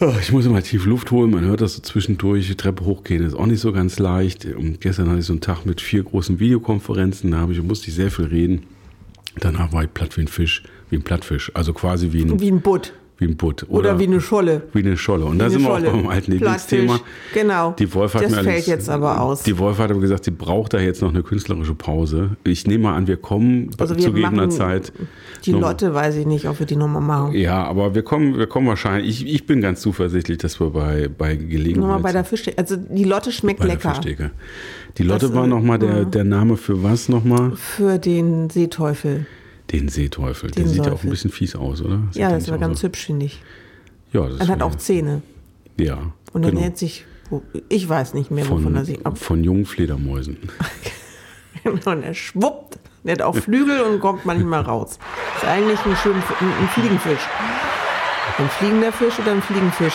Oh, 0.00 0.12
Ich 0.20 0.30
muss 0.32 0.46
immer 0.46 0.62
tief 0.62 0.86
Luft 0.86 1.10
holen. 1.10 1.30
Man 1.32 1.44
hört 1.44 1.60
das 1.60 1.74
so 1.74 1.82
zwischendurch. 1.82 2.46
Die 2.46 2.54
Treppe 2.54 2.84
hochgehen 2.84 3.24
ist 3.24 3.34
auch 3.34 3.46
nicht 3.46 3.60
so 3.60 3.72
ganz 3.72 3.98
leicht. 3.98 4.44
Und 4.44 4.80
gestern 4.80 5.08
hatte 5.08 5.18
ich 5.20 5.26
so 5.26 5.32
einen 5.32 5.40
Tag 5.40 5.66
mit 5.66 5.80
vier 5.80 6.04
großen 6.04 6.38
Videokonferenzen. 6.38 7.30
Da 7.32 7.38
habe 7.38 7.52
ich, 7.52 7.62
musste 7.62 7.88
ich 7.88 7.94
sehr 7.94 8.10
viel 8.10 8.26
reden. 8.26 8.62
Danach 9.40 9.72
war 9.72 9.84
ich 9.84 9.92
platt 9.92 10.16
wie 10.16 10.22
ein 10.22 10.28
Fisch, 10.28 10.62
wie 10.90 10.96
ein 10.96 11.02
Plattfisch. 11.02 11.50
Also 11.54 11.72
quasi 11.72 12.12
wie 12.12 12.22
ein, 12.22 12.40
Wie 12.40 12.50
ein 12.50 12.60
Butt. 12.60 12.92
Wie 13.18 13.24
ein 13.24 13.36
Butt. 13.36 13.66
Oder, 13.68 13.98
wie 13.98 14.06
eine 14.06 14.20
Scholle. 14.20 14.62
wie 14.72 14.78
eine 14.78 14.96
Scholle. 14.96 15.24
Und 15.24 15.40
da 15.40 15.50
sind 15.50 15.58
eine 15.58 15.68
wir 15.68 15.72
auch 15.72 15.78
Scholle. 15.80 15.90
beim 15.90 16.06
alten. 16.08 16.30
Lieblingsthema. 16.32 17.00
Genau. 17.34 17.74
Die 17.78 17.92
Wolf 17.92 18.14
hat 18.14 18.22
Das 18.22 18.30
mir 18.30 18.36
fällt 18.36 18.46
allerdings- 18.46 18.66
jetzt 18.66 18.88
aber 18.88 19.20
aus. 19.20 19.42
Die 19.42 19.58
Wolf 19.58 19.78
hat 19.78 19.90
aber 19.90 19.98
gesagt, 20.00 20.24
sie 20.24 20.30
braucht 20.30 20.72
da 20.72 20.78
jetzt 20.78 21.02
noch 21.02 21.10
eine 21.10 21.24
künstlerische 21.24 21.74
Pause. 21.74 22.36
Ich 22.44 22.66
nehme 22.68 22.84
mal 22.84 22.94
an, 22.94 23.08
wir 23.08 23.16
kommen 23.16 23.70
Also 23.78 23.96
wir 23.96 24.02
zu 24.04 24.12
gegebener 24.12 24.50
Zeit. 24.50 24.92
Die 25.44 25.52
noch- 25.52 25.60
Lotte 25.62 25.94
weiß 25.94 26.14
ich 26.16 26.26
nicht, 26.26 26.48
ob 26.48 26.60
wir 26.60 26.66
die 26.66 26.76
nochmal 26.76 27.02
machen. 27.02 27.34
Ja, 27.34 27.64
aber 27.64 27.94
wir 27.96 28.02
kommen, 28.02 28.38
wir 28.38 28.46
kommen 28.46 28.68
wahrscheinlich. 28.68 29.22
Ich, 29.24 29.34
ich 29.34 29.46
bin 29.46 29.60
ganz 29.60 29.80
zuversichtlich, 29.80 30.38
dass 30.38 30.60
wir 30.60 30.70
bei, 30.70 31.08
bei 31.08 31.34
Gelegenheit. 31.34 31.76
Nochmal 31.88 32.00
bei 32.00 32.12
der 32.12 32.24
Fischtheke. 32.24 32.56
Also 32.58 32.76
die 32.76 33.04
Lotte 33.04 33.32
schmeckt 33.32 33.64
lecker. 33.64 34.00
Die 34.96 35.02
Lotte 35.02 35.26
Das, 35.26 35.34
war 35.34 35.44
äh, 35.44 35.48
nochmal 35.48 35.78
der, 35.80 36.04
der 36.04 36.24
Name 36.24 36.56
für 36.56 36.82
was 36.84 37.08
nochmal? 37.08 37.52
Für 37.56 37.98
den 37.98 38.48
Seeteufel. 38.50 39.26
Den 39.72 39.88
Seeteufel. 39.88 40.50
Der 40.50 40.64
Den 40.64 40.72
sieht 40.72 40.86
ja 40.86 40.92
auch 40.92 41.02
ein 41.02 41.10
bisschen 41.10 41.30
fies 41.30 41.54
aus, 41.54 41.82
oder? 41.82 41.98
Sieht 42.10 42.16
Ja, 42.22 42.28
der 42.30 42.38
das 42.38 42.50
war 42.50 42.58
ganz 42.58 42.80
so- 42.80 42.86
hübsch, 42.88 43.06
finde 43.06 43.26
ich. 43.26 43.42
Ja, 44.12 44.26
das 44.28 44.40
Er 44.40 44.48
hat 44.48 44.62
auch 44.62 44.74
Zähne. 44.76 45.22
Ja. 45.78 46.12
Und 46.32 46.42
er 46.44 46.50
genau. 46.50 46.62
nennt 46.62 46.78
sich, 46.78 47.04
ich 47.68 47.88
weiß 47.88 48.14
nicht 48.14 48.30
mehr, 48.30 48.48
wovon 48.48 48.74
er 48.76 48.84
sich 48.84 48.96
von, 48.96 49.06
ab. 49.06 49.18
von 49.18 49.44
jungen 49.44 49.66
Fledermäusen. 49.66 50.38
und 51.64 51.86
er 51.86 52.14
schwuppt. 52.14 52.78
Der 53.04 53.12
hat 53.12 53.22
auch 53.22 53.36
Flügel 53.36 53.80
und 53.82 54.00
kommt 54.00 54.24
manchmal 54.26 54.60
raus. 54.62 54.98
Ist 55.36 55.44
eigentlich 55.44 55.78
ein, 55.84 55.96
schön, 55.96 56.14
ein, 56.14 56.68
Fliegenfisch. 56.74 57.20
Ein 58.38 58.48
fliegender 58.50 58.92
Fisch 58.92 59.18
oder 59.18 59.32
ein 59.32 59.42
Fliegenfisch? 59.42 59.94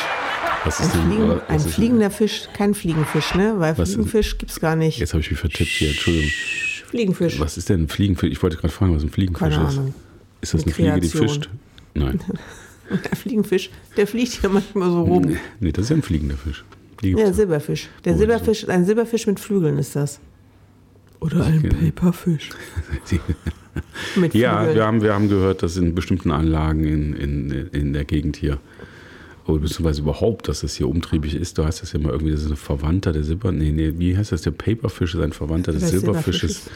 Was 0.64 0.80
Ein, 0.80 0.86
ist 0.88 0.96
denn, 0.96 1.02
Fliegen, 1.08 1.30
was 1.30 1.50
ein 1.50 1.56
ist- 1.58 1.68
fliegender 1.74 2.12
Fisch, 2.12 2.48
kein 2.54 2.74
Fliegenfisch, 2.74 3.36
ne? 3.36 3.56
Weil 3.58 3.78
Was 3.78 3.90
ist- 3.90 3.96
Fliegenfisch 3.96 4.38
gibt's 4.38 4.60
gar 4.60 4.76
nicht. 4.76 4.98
Jetzt 5.00 5.14
habe 5.14 5.22
ich 5.22 5.30
mich 5.30 5.40
vertippt 5.40 5.70
hier, 5.70 5.90
Entschuldigung. 5.90 6.32
Fliegenfisch. 6.94 7.40
Was 7.40 7.58
ist 7.58 7.70
denn 7.70 7.84
ein 7.84 7.88
Fliegenfisch? 7.88 8.30
Ich 8.32 8.44
wollte 8.44 8.58
gerade 8.58 8.72
fragen, 8.74 8.96
was 8.96 9.02
ein 9.04 9.10
Fliegenfisch 9.10 9.40
Keine 9.56 9.68
ist. 9.68 9.78
Ahnung. 9.78 9.94
Ist 10.42 10.54
das 10.54 10.62
Eine 10.64 10.76
eine 10.76 10.76
Fliege, 10.76 11.00
die 11.00 11.08
fischt? 11.10 11.50
Nein. 11.96 12.20
Der 12.92 13.16
Fliegenfisch, 13.16 13.72
der 13.98 14.06
fliegt 14.06 14.34
hier 14.34 14.50
manchmal 14.50 14.92
so 14.92 15.02
rum. 15.04 15.38
Nee, 15.60 15.72
das 15.72 15.86
ist 15.86 15.90
ja 15.90 15.96
ein 15.96 16.02
fliegender 16.04 16.36
Fisch. 16.36 16.64
Ja, 17.02 17.16
gibt's 17.16 17.38
Silberfisch. 17.38 17.90
Der 18.06 18.14
Oh, 18.14 18.18
Silberfisch, 18.18 18.70
ein 18.70 18.86
Silberfisch 18.86 19.26
mit 19.26 19.40
Flügeln 19.40 19.78
ist 19.80 19.96
das. 19.96 20.20
Oder 21.20 21.46
ein. 21.46 21.64
Paperfisch. 21.70 22.50
ja. 23.10 23.18
Mit 24.18 24.36
Ja, 24.36 24.58
Flügeln. 24.58 24.76
wir 24.76 24.86
haben, 24.86 25.02
wir 25.02 25.14
haben 25.16 25.30
gehört, 25.30 25.64
dass 25.64 25.78
in 25.78 25.96
bestimmten 25.96 26.30
Anlagen 26.30 26.84
in, 26.84 27.14
in, 27.14 27.52
in 27.72 27.94
der 27.94 28.04
Gegend 28.06 28.36
hier, 28.36 28.60
oder 29.46 29.60
beziehungsweise 29.60 30.02
überhaupt, 30.02 30.48
dass 30.48 30.64
es 30.64 30.76
hier 30.76 30.88
umtriebig 30.88 31.36
ist. 31.36 31.58
Du 31.58 31.66
heißt 31.66 31.82
das 31.82 31.94
ja 31.94 32.00
mal 32.00 32.12
irgendwie, 32.12 32.32
das 32.32 32.44
ist 32.44 32.52
ein 32.52 32.56
Verwandter 32.56 33.12
der 33.12 33.24
Silber. 33.24 33.52
Nee, 33.52 33.72
nee, 33.72 33.94
wie 33.98 34.18
heißt 34.18 34.32
das? 34.32 34.42
Der 34.42 34.52
Paperfisch 34.52 35.16
ist 35.16 35.22
ein 35.22 35.34
Verwandter 35.34 35.74
des 35.74 35.90
Silberfisches. 35.90 36.70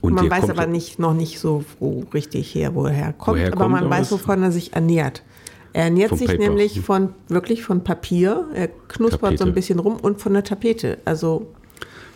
Und 0.00 0.14
man 0.14 0.30
weiß 0.30 0.40
kommt 0.42 0.58
aber 0.58 0.66
nicht, 0.66 0.98
noch 0.98 1.14
nicht 1.14 1.38
so 1.38 1.64
wo 1.80 2.04
richtig 2.12 2.54
her, 2.54 2.74
wo 2.74 2.84
er 2.84 2.92
herkommt, 2.92 3.38
Woher 3.38 3.48
aber 3.48 3.56
kommt 3.56 3.72
man 3.72 3.90
weiß, 3.90 4.12
wovon 4.12 4.42
er 4.42 4.52
sich 4.52 4.74
ernährt. 4.74 5.22
Er 5.72 5.84
ernährt 5.84 6.16
sich 6.16 6.28
Paper. 6.28 6.38
nämlich 6.38 6.80
von 6.80 7.10
wirklich 7.28 7.62
von 7.62 7.82
Papier, 7.82 8.46
er 8.54 8.68
knuspert 8.68 9.20
so 9.20 9.26
Tapete. 9.28 9.44
ein 9.44 9.54
bisschen 9.54 9.78
rum 9.78 9.96
und 9.96 10.20
von 10.20 10.32
der 10.32 10.44
Tapete. 10.44 10.98
Also 11.04 11.48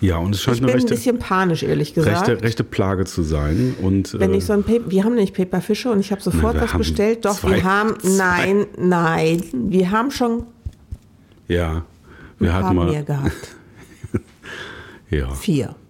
Ja, 0.01 0.17
und 0.17 0.35
es 0.35 0.41
scheint 0.43 0.57
ich 0.57 0.61
bin 0.63 0.71
ein 0.71 0.75
rechte, 0.77 0.95
bisschen 0.95 1.19
panisch, 1.19 1.63
ehrlich 1.63 1.93
gesagt. 1.93 2.29
rechte, 2.29 2.43
rechte 2.43 2.65
Plage 2.65 3.05
zu 3.05 3.23
sein. 3.23 3.75
Und, 3.83 4.19
Wenn 4.19 4.33
äh, 4.33 4.39
ich 4.39 4.47
so 4.47 4.55
ein 4.55 4.63
Paper, 4.63 4.91
wir 4.91 5.05
haben 5.05 5.15
nämlich 5.15 5.35
Paperfische 5.35 5.91
und 5.91 6.01
ich 6.01 6.11
habe 6.11 6.23
sofort 6.23 6.55
wir 6.55 6.63
was 6.63 6.73
bestellt. 6.73 7.25
Doch, 7.27 7.39
zwei- 7.39 7.57
wir 7.57 7.65
haben, 7.65 8.01
zwei. 8.01 8.09
nein, 8.17 8.67
nein, 8.79 9.45
wir 9.53 9.91
haben 9.91 10.11
schon 10.11 10.47
ja, 11.49 11.85
wir 12.39 12.55
ein 12.55 12.65
hatten 12.65 12.77
mal. 12.77 12.91
mehr 12.91 13.03
gehabt. 13.03 13.33
Ja. 15.11 15.29
Vier. 15.35 15.75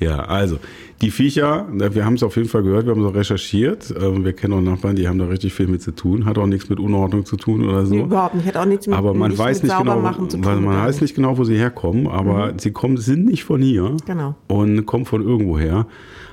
Ja, 0.00 0.20
also 0.26 0.58
die 1.00 1.10
Viecher, 1.12 1.66
na, 1.72 1.94
wir 1.94 2.04
haben 2.04 2.14
es 2.14 2.22
auf 2.24 2.36
jeden 2.36 2.48
Fall 2.48 2.62
gehört, 2.64 2.86
wir 2.86 2.92
haben 2.94 3.02
es 3.04 3.08
auch 3.10 3.14
recherchiert. 3.14 3.94
Ähm, 4.00 4.24
Wir 4.24 4.32
kennen 4.32 4.54
auch 4.54 4.60
Nachbarn, 4.60 4.96
die 4.96 5.06
haben 5.06 5.18
da 5.18 5.26
richtig 5.26 5.54
viel 5.54 5.68
mit 5.68 5.80
zu 5.80 5.92
tun. 5.92 6.24
Hat 6.24 6.38
auch 6.38 6.46
nichts 6.46 6.68
mit 6.68 6.80
Unordnung 6.80 7.24
zu 7.24 7.36
tun 7.36 7.68
oder 7.68 7.86
so. 7.86 7.94
Nee, 7.94 8.02
überhaupt 8.02 8.34
nicht. 8.34 8.46
Hat 8.46 8.56
auch 8.56 8.64
nichts 8.64 8.86
mit, 8.88 8.96
aber 8.96 9.14
man 9.14 9.30
nichts 9.30 9.44
weiß 9.44 9.62
nicht 9.62 9.78
genau, 9.78 10.02
weil 10.02 10.60
man 10.60 10.76
weiß 10.76 10.96
nicht. 10.96 11.02
nicht 11.02 11.14
genau, 11.14 11.38
wo 11.38 11.44
sie 11.44 11.56
herkommen, 11.56 12.06
aber 12.08 12.54
sie 12.58 12.72
kommen, 12.72 12.96
sind 12.96 13.26
nicht 13.26 13.44
von 13.44 13.62
hier 13.62 13.96
Genau. 14.06 14.34
und 14.48 14.86
kommen 14.86 15.04
von 15.04 15.22
irgendwoher. 15.22 15.86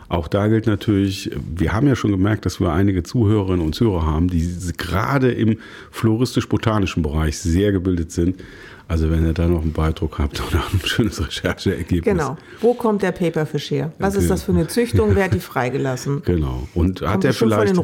Auch 0.07 0.27
da 0.27 0.47
gilt 0.47 0.67
natürlich, 0.67 1.31
wir 1.55 1.73
haben 1.73 1.87
ja 1.87 1.95
schon 1.95 2.11
gemerkt, 2.11 2.45
dass 2.45 2.59
wir 2.59 2.71
einige 2.71 3.03
Zuhörerinnen 3.03 3.65
und 3.65 3.73
Zuhörer 3.73 4.05
haben, 4.05 4.27
die 4.27 4.47
gerade 4.77 5.31
im 5.31 5.57
floristisch-botanischen 5.91 7.01
Bereich 7.01 7.37
sehr 7.39 7.71
gebildet 7.71 8.11
sind. 8.11 8.39
Also 8.87 9.09
wenn 9.09 9.25
ihr 9.25 9.33
da 9.33 9.47
noch 9.47 9.63
einen 9.63 9.73
Beidruck 9.73 10.19
habt 10.19 10.39
oder 10.47 10.63
ein 10.71 10.79
schönes 10.85 11.19
Rechercheergebnis. 11.25 12.03
Genau. 12.03 12.37
Wo 12.61 12.75
kommt 12.75 13.01
der 13.01 13.11
Paperfisch 13.13 13.71
her? 13.71 13.91
Was 13.97 14.13
Okay. 14.13 14.23
ist 14.23 14.29
das 14.29 14.43
für 14.43 14.51
eine 14.51 14.67
Züchtung? 14.67 15.15
Wer 15.15 15.23
hat 15.25 15.33
die 15.33 15.39
freigelassen? 15.53 16.21
Genau. 16.23 16.67
Und 16.75 17.01
hat 17.01 17.11
Kommt 17.13 17.25
er 17.25 17.33
vielleicht 17.33 17.75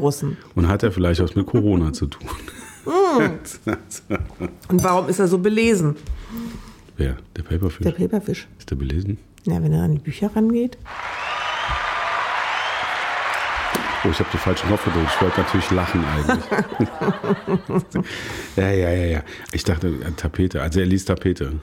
und 0.56 0.68
hat 0.68 0.84
er 0.84 0.92
vielleicht 0.92 1.22
was 1.22 1.36
mit 1.36 1.48
Corona 1.48 1.92
zu 1.92 2.06
tun? 2.06 2.28
Und 4.68 4.84
warum 4.84 5.10
ist 5.10 5.20
er 5.20 5.28
so 5.28 5.40
belesen? 5.40 5.96
Wer? 6.98 7.18
Der 7.36 7.44
Paperfish? 7.44 7.84
Der 7.84 7.92
Paperfisch. 7.92 8.48
Ist 8.60 8.70
der 8.70 8.76
belesen? 8.76 9.18
Na, 9.46 9.62
wenn 9.64 9.74
er 9.74 9.84
an 9.84 9.94
die 9.94 10.00
Bücher 10.00 10.30
rangeht. 10.36 10.78
Oh, 14.04 14.10
ich 14.10 14.20
habe 14.20 14.30
den 14.32 14.40
falschen 14.40 14.68
Knopf 14.68 14.84
gedrückt. 14.86 15.10
Ich 15.16 15.22
wollte 15.22 15.42
natürlich 15.42 15.70
lachen 15.72 16.04
eigentlich. 16.06 16.46
ja, 18.56 18.72
ja, 18.72 18.90
ja, 18.92 19.06
ja. 19.06 19.24
Ich 19.54 19.64
dachte 19.64 19.88
äh, 19.90 20.12
Tapete. 20.18 20.62
Also 20.62 20.80
er 20.80 20.86
liest 20.88 21.08
Tapete. 21.08 21.54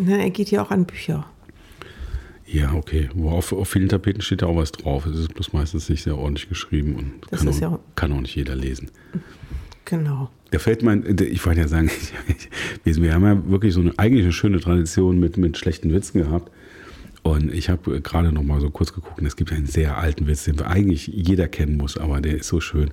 Na, 0.00 0.16
er 0.18 0.30
geht 0.30 0.50
ja 0.50 0.62
auch 0.62 0.70
an 0.70 0.84
Bücher. 0.86 1.26
Ja, 2.46 2.72
okay. 2.74 3.08
Auf, 3.24 3.52
auf 3.52 3.68
vielen 3.68 3.88
Tapeten 3.88 4.22
steht 4.22 4.42
da 4.42 4.46
auch 4.46 4.56
was 4.56 4.72
drauf. 4.72 5.06
Es 5.06 5.18
ist 5.18 5.34
bloß 5.34 5.52
meistens 5.52 5.88
nicht 5.88 6.02
sehr 6.02 6.16
ordentlich 6.16 6.48
geschrieben 6.48 6.94
und 6.96 7.12
Das 7.30 7.40
kann, 7.40 7.48
auch, 7.48 7.60
ja- 7.60 7.78
kann 7.96 8.12
auch 8.12 8.20
nicht 8.20 8.34
jeder 8.36 8.54
lesen. 8.56 8.90
Genau. 9.84 10.30
Da 10.52 10.58
fällt 10.58 10.82
mein, 10.82 11.04
ich 11.20 11.44
wollte 11.46 11.60
ja 11.60 11.68
sagen, 11.68 11.90
wir, 12.84 12.96
wir 13.02 13.14
haben 13.14 13.24
ja 13.24 13.48
wirklich 13.50 13.74
so 13.74 13.80
eine 13.80 13.96
eigentlich 13.98 14.24
eine 14.24 14.32
schöne 14.32 14.60
Tradition 14.60 15.18
mit, 15.18 15.36
mit 15.36 15.58
schlechten 15.58 15.92
Witzen 15.92 16.22
gehabt. 16.22 16.50
Und 17.22 17.52
ich 17.52 17.68
habe 17.68 18.00
gerade 18.00 18.32
noch 18.32 18.42
mal 18.42 18.60
so 18.60 18.70
kurz 18.70 18.92
geguckt, 18.94 19.18
und 19.18 19.26
es 19.26 19.36
gibt 19.36 19.52
einen 19.52 19.66
sehr 19.66 19.98
alten 19.98 20.26
Witz, 20.26 20.44
den 20.44 20.60
eigentlich 20.62 21.06
jeder 21.06 21.48
kennen 21.48 21.76
muss, 21.76 21.98
aber 21.98 22.20
der 22.20 22.36
ist 22.36 22.48
so 22.48 22.60
schön. 22.60 22.90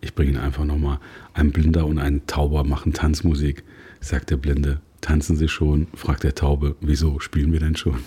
Ich 0.00 0.14
bringe 0.14 0.32
ihn 0.32 0.38
einfach 0.38 0.64
noch 0.64 0.76
mal. 0.76 0.98
Ein 1.32 1.52
Blinder 1.52 1.86
und 1.86 1.98
ein 1.98 2.26
Tauber 2.26 2.64
machen 2.64 2.92
Tanzmusik. 2.92 3.64
Sagt 4.00 4.30
der 4.30 4.36
Blinde, 4.36 4.80
tanzen 5.00 5.36
Sie 5.36 5.48
schon? 5.48 5.86
Fragt 5.94 6.24
der 6.24 6.34
Taube, 6.34 6.76
wieso 6.80 7.20
spielen 7.20 7.52
wir 7.52 7.60
denn 7.60 7.76
schon? 7.76 7.98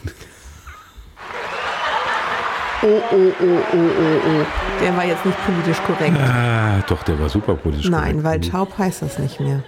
Oh, 2.83 2.87
oh, 2.87 3.15
oh, 3.15 3.59
oh, 3.73 3.77
oh, 3.77 4.19
oh. 4.27 4.45
Der 4.83 4.95
war 4.95 5.05
jetzt 5.05 5.25
nicht 5.25 5.37
politisch 5.45 5.81
korrekt. 5.83 6.17
Ah, 6.19 6.81
doch, 6.87 7.01
der 7.03 7.17
war 7.19 7.29
super 7.29 7.55
politisch. 7.55 7.89
Nein, 7.89 8.21
korrekt. 8.21 8.23
weil 8.23 8.41
taub 8.41 8.77
heißt 8.77 9.01
das 9.01 9.17
nicht 9.17 9.39
mehr. 9.39 9.63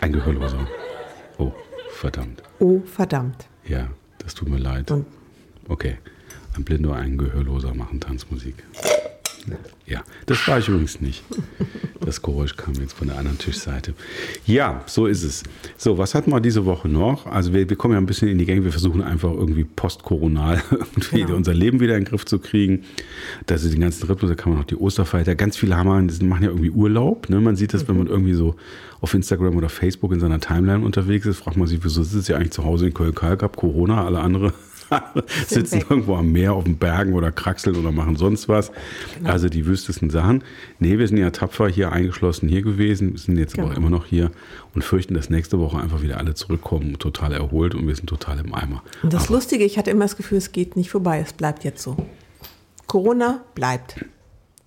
Ein 0.00 0.12
Gehörloser. 0.12 0.66
Oh, 1.38 1.52
verdammt. 1.90 2.42
Oh, 2.58 2.80
verdammt. 2.84 3.46
Ja, 3.64 3.88
das 4.18 4.34
tut 4.34 4.48
mir 4.48 4.58
leid. 4.58 4.90
Und 4.90 5.06
Okay. 5.68 5.96
Ein 6.54 6.64
Blinder, 6.64 6.94
ein 6.94 7.16
Gehörloser 7.16 7.74
machen 7.74 8.00
Tanzmusik. 8.00 8.54
Ja, 9.86 10.02
das 10.26 10.46
war 10.46 10.58
ich 10.58 10.68
übrigens 10.68 11.00
nicht. 11.00 11.24
Das 12.00 12.22
Geräusch 12.22 12.56
kam 12.56 12.74
jetzt 12.74 12.92
von 12.92 13.08
der 13.08 13.18
anderen 13.18 13.38
Tischseite. 13.38 13.94
Ja, 14.46 14.82
so 14.86 15.06
ist 15.06 15.22
es. 15.22 15.42
So, 15.76 15.98
was 15.98 16.14
hatten 16.14 16.30
wir 16.30 16.40
diese 16.40 16.64
Woche 16.64 16.88
noch? 16.88 17.26
Also 17.26 17.52
wir, 17.52 17.68
wir 17.68 17.76
kommen 17.76 17.94
ja 17.94 17.98
ein 18.00 18.06
bisschen 18.06 18.28
in 18.28 18.38
die 18.38 18.44
Gänge. 18.44 18.64
Wir 18.64 18.70
versuchen 18.70 19.02
einfach 19.02 19.30
irgendwie 19.30 19.64
postkoronal 19.64 20.62
Genau. 21.10 21.34
unser 21.34 21.54
Leben 21.54 21.80
wieder 21.80 21.96
in 21.96 22.04
den 22.04 22.08
Griff 22.08 22.24
zu 22.24 22.38
kriegen. 22.38 22.84
Das 23.46 23.64
ist 23.64 23.72
den 23.74 23.80
ganzen 23.80 24.06
Rhythmus, 24.06 24.30
da 24.30 24.34
kann 24.36 24.50
man 24.52 24.60
noch 24.60 24.66
die 24.66 24.76
Osterfeiertage. 24.76 25.36
Ganz 25.36 25.56
viele 25.56 25.76
haben, 25.76 26.06
die 26.08 26.24
machen 26.24 26.44
ja 26.44 26.50
irgendwie 26.50 26.70
Urlaub. 26.70 27.28
Ne? 27.28 27.40
Man 27.40 27.56
sieht 27.56 27.74
das, 27.74 27.88
wenn 27.88 27.98
man 27.98 28.06
irgendwie 28.06 28.34
so 28.34 28.54
auf 29.00 29.14
Instagram 29.14 29.56
oder 29.56 29.68
Facebook 29.68 30.12
in 30.12 30.20
seiner 30.20 30.38
Timeline 30.38 30.84
unterwegs 30.84 31.26
ist, 31.26 31.38
fragt 31.38 31.56
man 31.56 31.66
sich, 31.66 31.82
wieso 31.82 32.02
sitzt 32.04 32.28
ihr 32.28 32.36
eigentlich 32.36 32.52
zu 32.52 32.64
Hause 32.64 32.86
in 32.86 32.94
Köln-Kalkab, 32.94 33.56
Corona, 33.56 34.04
alle 34.04 34.20
andere 35.06 35.24
sitzen 35.46 35.80
weg. 35.80 35.86
irgendwo 35.90 36.16
am 36.16 36.32
Meer, 36.32 36.52
auf 36.54 36.64
den 36.64 36.76
Bergen 36.78 37.14
oder 37.14 37.32
kraxeln 37.32 37.76
oder 37.76 37.92
machen 37.92 38.16
sonst 38.16 38.48
was. 38.48 38.70
Genau. 39.18 39.30
Also 39.30 39.48
die 39.48 39.66
wüstesten 39.66 40.10
Sachen. 40.10 40.44
Nee, 40.78 40.98
wir 40.98 41.08
sind 41.08 41.16
ja 41.18 41.30
tapfer 41.30 41.68
hier 41.68 41.92
eingeschlossen 41.92 42.48
hier 42.48 42.62
gewesen, 42.62 43.16
sind 43.16 43.36
jetzt 43.38 43.58
aber 43.58 43.68
Genau. 43.68 43.78
immer 43.80 43.90
noch 43.90 44.06
hier 44.06 44.30
und 44.74 44.82
fürchten, 44.84 45.14
dass 45.14 45.30
nächste 45.30 45.58
Woche 45.58 45.78
einfach 45.78 46.02
wieder 46.02 46.18
alle 46.18 46.34
zurückkommen, 46.34 46.98
total 46.98 47.32
erholt 47.32 47.74
und 47.74 47.86
wir 47.86 47.94
sind 47.96 48.06
total 48.08 48.38
im 48.38 48.54
Eimer. 48.54 48.82
Und 49.02 49.12
das 49.12 49.24
aber, 49.26 49.34
Lustige, 49.34 49.64
ich 49.64 49.78
hatte 49.78 49.90
immer 49.90 50.04
das 50.04 50.16
Gefühl, 50.16 50.38
es 50.38 50.52
geht 50.52 50.76
nicht 50.76 50.90
vorbei, 50.90 51.20
es 51.20 51.32
bleibt 51.32 51.64
jetzt 51.64 51.82
so. 51.82 51.96
Corona 52.86 53.40
bleibt. 53.54 54.04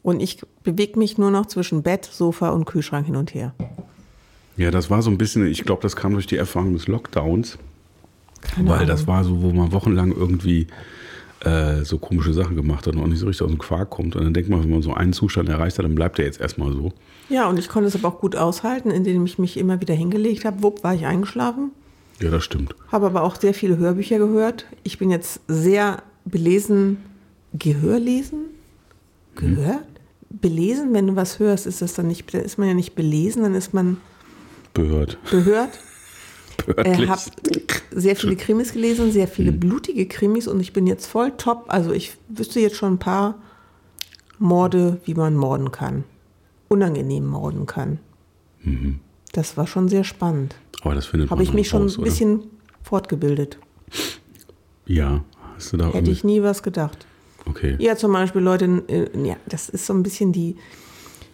Und 0.01 0.19
ich 0.19 0.41
bewege 0.63 0.99
mich 0.99 1.17
nur 1.17 1.31
noch 1.31 1.47
zwischen 1.47 1.81
Bett, 1.83 2.05
Sofa 2.05 2.49
und 2.49 2.65
Kühlschrank 2.65 3.05
hin 3.07 3.15
und 3.15 3.33
her. 3.33 3.53
ja, 4.57 4.71
das 4.71 4.89
war 4.89 5.01
so 5.01 5.09
ein 5.09 5.17
bisschen, 5.17 5.45
ich 5.47 5.63
glaube, 5.63 5.81
das 5.81 5.95
kam 5.95 6.13
durch 6.13 6.27
die 6.27 6.37
Erfahrung 6.37 6.73
des 6.73 6.87
Lockdowns, 6.87 7.57
Keine 8.53 8.69
weil 8.69 8.75
Ahnung. 8.77 8.87
das 8.87 9.07
war 9.07 9.23
so, 9.23 9.41
wo 9.41 9.51
man 9.51 9.71
wochenlang 9.71 10.11
irgendwie 10.11 10.67
äh, 11.41 11.83
so 11.83 11.97
komische 11.97 12.33
Sachen 12.33 12.55
gemacht 12.55 12.87
hat 12.87 12.95
und 12.95 13.01
auch 13.01 13.07
nicht 13.07 13.19
so 13.19 13.27
richtig 13.27 13.43
aus 13.45 13.51
dem 13.51 13.59
Quark 13.59 13.89
kommt. 13.89 14.15
Und 14.15 14.23
dann 14.23 14.33
denkt 14.33 14.49
man, 14.49 14.63
wenn 14.63 14.69
man 14.69 14.81
so 14.81 14.93
einen 14.93 15.13
Zustand 15.13 15.49
erreicht 15.49 15.77
hat, 15.77 15.85
dann 15.85 15.95
bleibt 15.95 16.17
der 16.17 16.25
jetzt 16.25 16.39
erstmal 16.39 16.71
so. 16.73 16.91
Ja, 17.29 17.47
und 17.49 17.57
ich 17.59 17.69
konnte 17.69 17.87
es 17.87 17.95
aber 17.95 18.07
auch 18.07 18.19
gut 18.19 18.35
aushalten, 18.35 18.91
indem 18.91 19.25
ich 19.25 19.39
mich 19.39 19.57
immer 19.57 19.81
wieder 19.81 19.93
hingelegt 19.93 20.45
habe. 20.45 20.63
Wupp, 20.63 20.83
war 20.83 20.93
ich 20.95 21.05
eingeschlafen. 21.05 21.71
Ja, 22.21 22.29
das 22.29 22.43
stimmt. 22.43 22.73
Habe 22.91 23.07
aber 23.07 23.23
auch 23.23 23.35
sehr 23.35 23.53
viele 23.53 23.77
Hörbücher 23.77 24.17
gehört. 24.19 24.65
Ich 24.83 24.97
bin 24.97 25.09
jetzt 25.11 25.41
sehr 25.47 26.01
belesen. 26.23 26.97
Gehörlesen? 27.53 28.45
Gehört? 29.35 29.83
Belesen, 30.29 30.93
wenn 30.93 31.07
du 31.07 31.15
was 31.15 31.39
hörst, 31.39 31.65
ist 31.67 31.81
das 31.81 31.93
dann 31.93 32.07
nicht, 32.07 32.33
dann 32.33 32.41
ist 32.41 32.57
man 32.57 32.67
ja 32.67 32.73
nicht 32.73 32.95
belesen, 32.95 33.43
dann 33.43 33.55
ist 33.55 33.73
man 33.73 33.97
Behört. 34.73 35.17
gehört. 35.29 35.79
Behördlich. 36.65 37.03
Ich 37.03 37.09
habe 37.09 37.21
sehr 37.95 38.15
viele 38.15 38.35
Krimis 38.35 38.73
gelesen, 38.73 39.11
sehr 39.11 39.27
viele 39.27 39.51
blutige 39.51 40.05
Krimis 40.05 40.47
und 40.47 40.59
ich 40.59 40.73
bin 40.73 40.85
jetzt 40.85 41.07
voll 41.07 41.31
top. 41.31 41.65
Also 41.67 41.91
ich 41.91 42.13
wüsste 42.29 42.59
jetzt 42.59 42.75
schon 42.75 42.93
ein 42.93 42.99
paar 42.99 43.35
Morde, 44.37 44.99
wie 45.05 45.13
man 45.13 45.35
morden 45.35 45.71
kann. 45.71 46.03
Unangenehm 46.67 47.25
morden 47.25 47.65
kann. 47.65 47.99
Das 49.31 49.55
war 49.57 49.67
schon 49.67 49.87
sehr 49.87 50.03
spannend. 50.03 50.55
Aber 50.81 50.95
das 50.95 51.05
findet 51.05 51.29
Habe 51.29 51.43
ich 51.43 51.53
mich 51.53 51.69
schon 51.69 51.83
raus, 51.83 51.97
ein 51.97 52.01
oder? 52.01 52.09
bisschen 52.09 52.43
fortgebildet. 52.83 53.57
Ja, 54.85 55.23
hast 55.55 55.73
du 55.73 55.77
da 55.77 55.91
Hätte 55.91 56.11
ich 56.11 56.23
nie 56.23 56.41
was 56.43 56.63
gedacht. 56.63 57.05
Okay. 57.47 57.75
Ja, 57.79 57.95
zum 57.95 58.11
Beispiel 58.11 58.41
Leute, 58.41 58.83
äh, 58.87 59.27
ja, 59.27 59.37
das 59.45 59.69
ist 59.69 59.85
so 59.85 59.93
ein 59.93 60.03
bisschen 60.03 60.31
die 60.31 60.57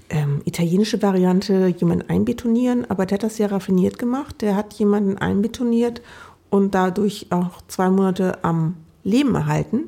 ähm, 0.09 0.41
italienische 0.45 1.01
Variante, 1.01 1.73
jemanden 1.77 2.09
einbetonieren, 2.09 2.85
aber 2.89 3.05
der 3.05 3.15
hat 3.15 3.23
das 3.23 3.37
sehr 3.37 3.51
raffiniert 3.51 3.97
gemacht. 3.97 4.41
Der 4.41 4.55
hat 4.55 4.73
jemanden 4.73 5.17
einbetoniert 5.17 6.01
und 6.51 6.75
dadurch 6.75 7.27
auch 7.31 7.61
zwei 7.67 7.89
Monate 7.89 8.43
am 8.43 8.75
Leben 9.03 9.33
erhalten. 9.33 9.85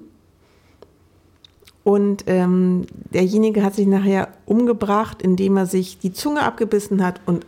Und 1.83 2.23
ähm, 2.27 2.85
derjenige 3.13 3.61
hat 3.63 3.75
sich 3.75 3.85
nachher 3.85 4.29
umgebracht, 4.45 5.21
indem 5.21 5.57
er 5.57 5.65
sich 5.67 5.99
die 5.99 6.13
Zunge 6.13 6.41
abgebissen 6.43 7.03
hat 7.05 7.19
und 7.25 7.45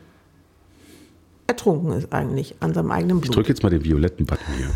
ertrunken 1.47 1.93
ist 1.93 2.11
eigentlich 2.11 2.55
an 2.59 2.73
seinem 2.73 2.91
eigenen 2.91 3.17
Ich 3.19 3.23
Blut. 3.23 3.35
drücke 3.37 3.49
jetzt 3.49 3.63
mal 3.63 3.69
den 3.69 3.85
violetten 3.85 4.25
Button 4.25 4.53
hier. 4.57 4.67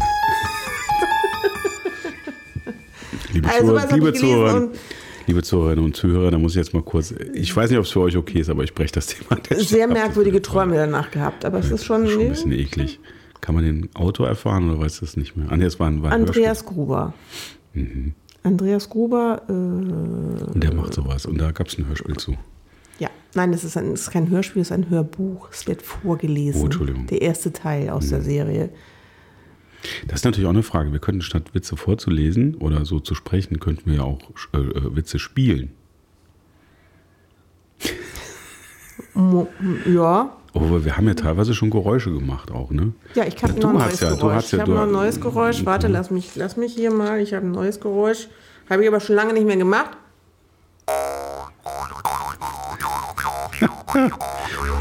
liebe 3.34 3.48
Also, 3.50 3.68
Zuhörer, 3.78 3.94
liebe, 3.96 4.10
ich 4.12 4.20
Zuhörer, 4.20 4.56
und- 4.56 4.76
liebe 5.28 5.44
Zuhörerinnen 5.44 5.86
und 5.86 5.96
Zuhörer, 5.96 6.32
da 6.32 6.38
muss 6.38 6.54
ich 6.54 6.58
jetzt 6.58 6.74
mal 6.74 6.84
kurz. 6.84 7.14
Ich 7.34 7.56
weiß 7.56 7.70
nicht, 7.70 7.80
ob 7.80 7.86
es 7.86 7.92
für 7.92 8.02
euch 8.02 8.18
okay 8.18 8.40
ist, 8.40 8.50
aber 8.50 8.64
ich 8.64 8.74
breche 8.74 8.94
das 8.94 9.08
Thema. 9.08 9.40
Sehr 9.58 9.88
merkwürdige 9.88 10.42
Träume 10.42 10.76
danach 10.76 11.12
gehabt, 11.12 11.46
aber 11.46 11.60
es 11.60 11.72
ist 11.72 11.86
schon, 11.86 12.08
Schon 12.08 12.22
ein 12.22 12.30
bisschen 12.30 12.52
eklig. 12.52 13.00
Kann 13.42 13.56
man 13.56 13.64
den 13.64 13.96
Autor 13.96 14.28
erfahren 14.28 14.70
oder 14.70 14.80
weiß 14.80 15.00
das 15.00 15.18
nicht 15.18 15.36
mehr? 15.36 15.48
Ah, 15.50 15.58
nee, 15.58 15.66
es 15.66 15.80
war 15.80 15.88
ein, 15.88 16.04
war 16.04 16.12
Andreas 16.12 16.66
Gruber. 16.66 17.14
Mhm. 17.74 18.14
Andreas 18.44 18.90
Gruber, 18.90 19.42
äh, 19.48 19.52
Hörspiel. 19.52 20.54
Und 20.54 20.64
der 20.64 20.74
macht 20.74 20.94
sowas. 20.94 21.26
Und 21.26 21.40
da 21.40 21.52
gab 21.52 21.68
es 21.68 21.78
ein 21.78 21.88
Hörspiel 21.88 22.18
zu. 22.18 22.38
ja, 23.00 23.10
nein, 23.36 23.54
es 23.54 23.64
ist, 23.64 23.78
ein, 23.78 23.92
es 23.92 24.02
ist 24.02 24.12
kein 24.12 24.30
Hörspiel, 24.30 24.62
es 24.62 24.70
ist 24.70 24.72
ein 24.72 24.90
Hörbuch. 24.90 25.50
Es 25.52 25.68
wird 25.68 25.82
vorgelesen. 25.82 26.62
Oh, 26.62 26.66
Entschuldigung. 26.66 27.04
Mhm. 27.04 27.08
Der 27.08 27.22
erste 27.22 27.52
Teil 27.52 27.90
aus 27.90 28.10
der 28.10 28.22
Serie. 28.22 28.70
Das 30.08 30.20
ist 30.20 30.26
natürlich 30.26 30.46
auch 30.46 30.54
eine 30.54 30.64
Frage. 30.64 30.92
Wir 30.92 31.00
könnten 31.00 31.22
statt 31.22 31.54
Witze 31.54 31.78
vorzulesen 31.78 32.56
oder 32.56 32.86
so 32.86 33.00
zu 33.00 33.16
sprechen, 33.16 33.60
könnten 33.60 33.90
wir 33.90 33.98
ja 33.98 34.04
auch 34.04 34.20
äh, 34.54 34.58
äh, 34.58 34.96
Witze 34.96 35.20
spielen. 35.20 35.72
Ja, 39.86 40.38
Aber 40.54 40.84
wir 40.84 40.98
haben 40.98 41.08
ja 41.08 41.14
teilweise 41.14 41.54
schon 41.54 41.70
Geräusche 41.70 42.12
gemacht 42.12 42.52
auch, 42.52 42.72
ne? 42.72 42.94
ja, 43.14 43.24
ich 43.26 43.42
habe 43.44 43.54
Ja, 43.54 43.60
noch 43.60 43.70
ein 43.70 43.76
neues 43.88 44.00
ja- 44.00 44.10
Geräusch. 44.16 44.54
ich 44.54 44.60
habe 44.60 44.72
noch 44.72 44.82
ein 44.84 44.92
neues 44.92 45.22
Geräusch. 45.22 45.66
Warte, 45.66 45.88
lass 45.88 46.10
mich, 46.12 46.36
lass 46.36 46.58
mich 46.58 46.74
hier 46.74 46.92
mal. 46.92 47.20
Ich 47.20 47.34
habe 47.34 47.46
ein 47.46 47.52
neues 47.52 47.80
Geräusch. 47.80 48.28
Habe 48.70 48.82
ich 48.84 48.88
aber 48.88 49.00
schon 49.00 49.16
lange 49.16 49.34
nicht 49.34 49.46
mehr 49.46 49.58
gemacht. 49.58 49.92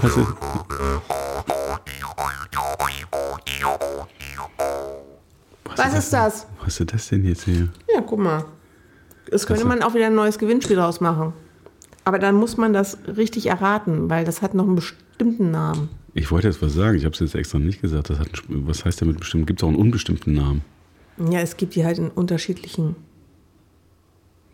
Hast 0.03 0.17
du, 0.17 0.27
Was 5.77 5.95
ist 5.95 6.13
das? 6.13 6.47
was 6.65 6.81
ist 6.81 6.93
das 6.93 7.09
denn 7.09 7.25
jetzt 7.25 7.45
hier? 7.45 7.69
Ja, 7.93 8.01
guck 8.01 8.19
mal. 8.19 8.45
Es 9.31 9.47
könnte 9.47 9.65
man 9.67 9.83
auch 9.83 9.95
wieder 9.95 10.07
ein 10.07 10.15
neues 10.15 10.39
Gewinnspiel 10.39 10.77
draus 10.77 11.01
machen. 11.01 11.33
Aber 12.09 12.19
dann 12.19 12.37
muss 12.37 12.57
man 12.57 12.73
das 12.73 12.97
richtig 13.19 13.49
erraten, 13.50 14.09
weil 14.09 14.25
das 14.25 14.41
hat 14.41 14.55
noch 14.55 14.65
einen 14.65 14.77
bestimmten 14.77 15.50
Namen. 15.50 15.91
Ich 16.15 16.31
wollte 16.31 16.49
jetzt 16.49 16.62
was 16.62 16.73
sagen, 16.73 16.97
ich 16.97 17.05
habe 17.05 17.12
es 17.12 17.21
jetzt 17.21 17.35
extra 17.35 17.59
nicht 17.59 17.83
gesagt. 17.83 18.09
Das 18.09 18.19
hat 18.19 18.31
was 18.49 18.87
heißt 18.87 19.03
damit 19.03 19.19
bestimmt? 19.19 19.47
Gibt 19.47 19.61
es 19.61 19.65
auch 19.65 19.69
einen 19.69 19.77
unbestimmten 19.77 20.33
Namen? 20.33 20.62
Ja, 21.31 21.41
es 21.41 21.59
gibt 21.59 21.75
die 21.75 21.85
halt 21.85 21.99
in 21.99 22.09
unterschiedlichen 22.09 22.97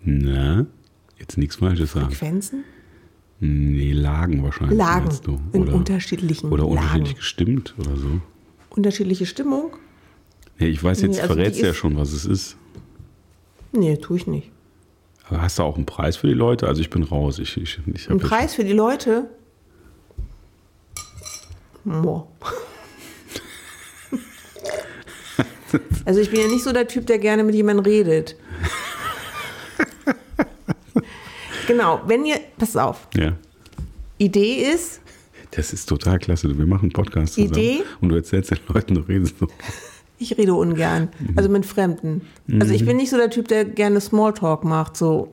Na, 0.02 0.66
jetzt 1.20 1.38
nichts 1.38 1.54
Falsches 1.54 1.92
sagen. 1.92 2.10
Frequenzen. 2.10 2.64
Nee, 3.38 3.92
Lagen 3.92 4.42
wahrscheinlich. 4.42 4.76
Lagen. 4.76 5.16
Du. 5.22 5.38
In 5.52 5.62
Oder, 5.62 5.74
unterschiedlichen 5.74 6.50
oder 6.50 6.66
unterschiedlich 6.66 7.06
Lagen. 7.10 7.16
gestimmt 7.20 7.74
oder 7.78 7.96
so. 7.96 8.20
Unterschiedliche 8.70 9.26
Stimmung? 9.26 9.76
Nee, 10.58 10.66
ich 10.70 10.82
weiß, 10.82 11.02
jetzt 11.02 11.12
Nee, 11.14 11.20
also 11.20 11.34
verrätst 11.34 11.60
ja 11.60 11.72
schon, 11.72 11.96
was 11.96 12.12
es 12.14 12.26
ist. 12.26 12.56
Nee, 13.70 13.96
tue 13.98 14.16
ich 14.16 14.26
nicht. 14.26 14.50
Hast 15.40 15.58
du 15.58 15.62
auch 15.62 15.76
einen 15.76 15.86
Preis 15.86 16.16
für 16.16 16.26
die 16.26 16.34
Leute? 16.34 16.66
Also 16.66 16.80
ich 16.80 16.90
bin 16.90 17.02
raus. 17.02 17.38
Ich, 17.38 17.56
ich, 17.56 17.78
ich 17.92 18.10
Ein 18.10 18.18
Preis 18.18 18.54
für 18.54 18.64
die 18.64 18.72
Leute? 18.72 19.28
Boah. 21.84 22.26
Also 26.04 26.20
ich 26.20 26.30
bin 26.30 26.40
ja 26.40 26.46
nicht 26.46 26.62
so 26.62 26.72
der 26.72 26.86
Typ, 26.86 27.06
der 27.06 27.18
gerne 27.18 27.42
mit 27.42 27.54
jemandem 27.54 27.84
redet. 27.84 28.36
Genau, 31.66 32.00
wenn 32.06 32.24
ihr, 32.26 32.36
pass 32.58 32.76
auf, 32.76 33.08
Ja, 33.14 33.32
Idee 34.18 34.70
ist, 34.72 35.00
das 35.52 35.72
ist 35.72 35.86
total 35.88 36.18
klasse. 36.18 36.56
Wir 36.56 36.66
machen 36.66 36.82
einen 36.82 36.92
Podcast 36.92 37.34
zusammen. 37.34 37.52
Idee? 37.54 37.82
Und 38.00 38.08
du 38.08 38.16
erzählst 38.16 38.50
den 38.50 38.58
Leuten, 38.68 38.94
du 38.94 39.00
redest 39.02 39.38
so. 39.38 39.48
Ich 40.18 40.36
rede 40.38 40.54
ungern, 40.54 41.08
also 41.36 41.48
mit 41.48 41.66
Fremden. 41.66 42.22
Also 42.60 42.72
ich 42.72 42.84
bin 42.86 42.96
nicht 42.96 43.10
so 43.10 43.16
der 43.16 43.30
Typ, 43.30 43.48
der 43.48 43.64
gerne 43.64 44.00
Smalltalk 44.00 44.64
macht, 44.64 44.96
so 44.96 45.32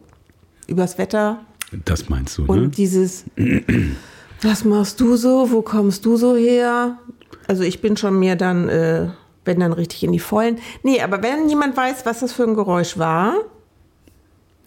übers 0.67 0.97
Wetter 0.97 1.41
Das 1.85 2.09
meinst 2.09 2.37
du, 2.37 2.45
und 2.45 2.61
ne? 2.61 2.67
dieses, 2.69 3.25
was 4.41 4.65
machst 4.65 4.99
du 4.99 5.15
so, 5.15 5.51
wo 5.51 5.61
kommst 5.61 6.05
du 6.05 6.17
so 6.17 6.35
her? 6.35 6.97
Also 7.47 7.63
ich 7.63 7.81
bin 7.81 7.97
schon 7.97 8.17
mehr 8.19 8.35
dann, 8.35 8.69
äh, 8.69 9.09
wenn 9.45 9.59
dann 9.59 9.73
richtig 9.73 10.03
in 10.03 10.11
die 10.11 10.19
Vollen. 10.19 10.57
Nee, 10.83 11.01
aber 11.01 11.21
wenn 11.23 11.49
jemand 11.49 11.75
weiß, 11.77 12.05
was 12.05 12.19
das 12.21 12.31
für 12.33 12.43
ein 12.43 12.55
Geräusch 12.55 12.97
war, 12.97 13.35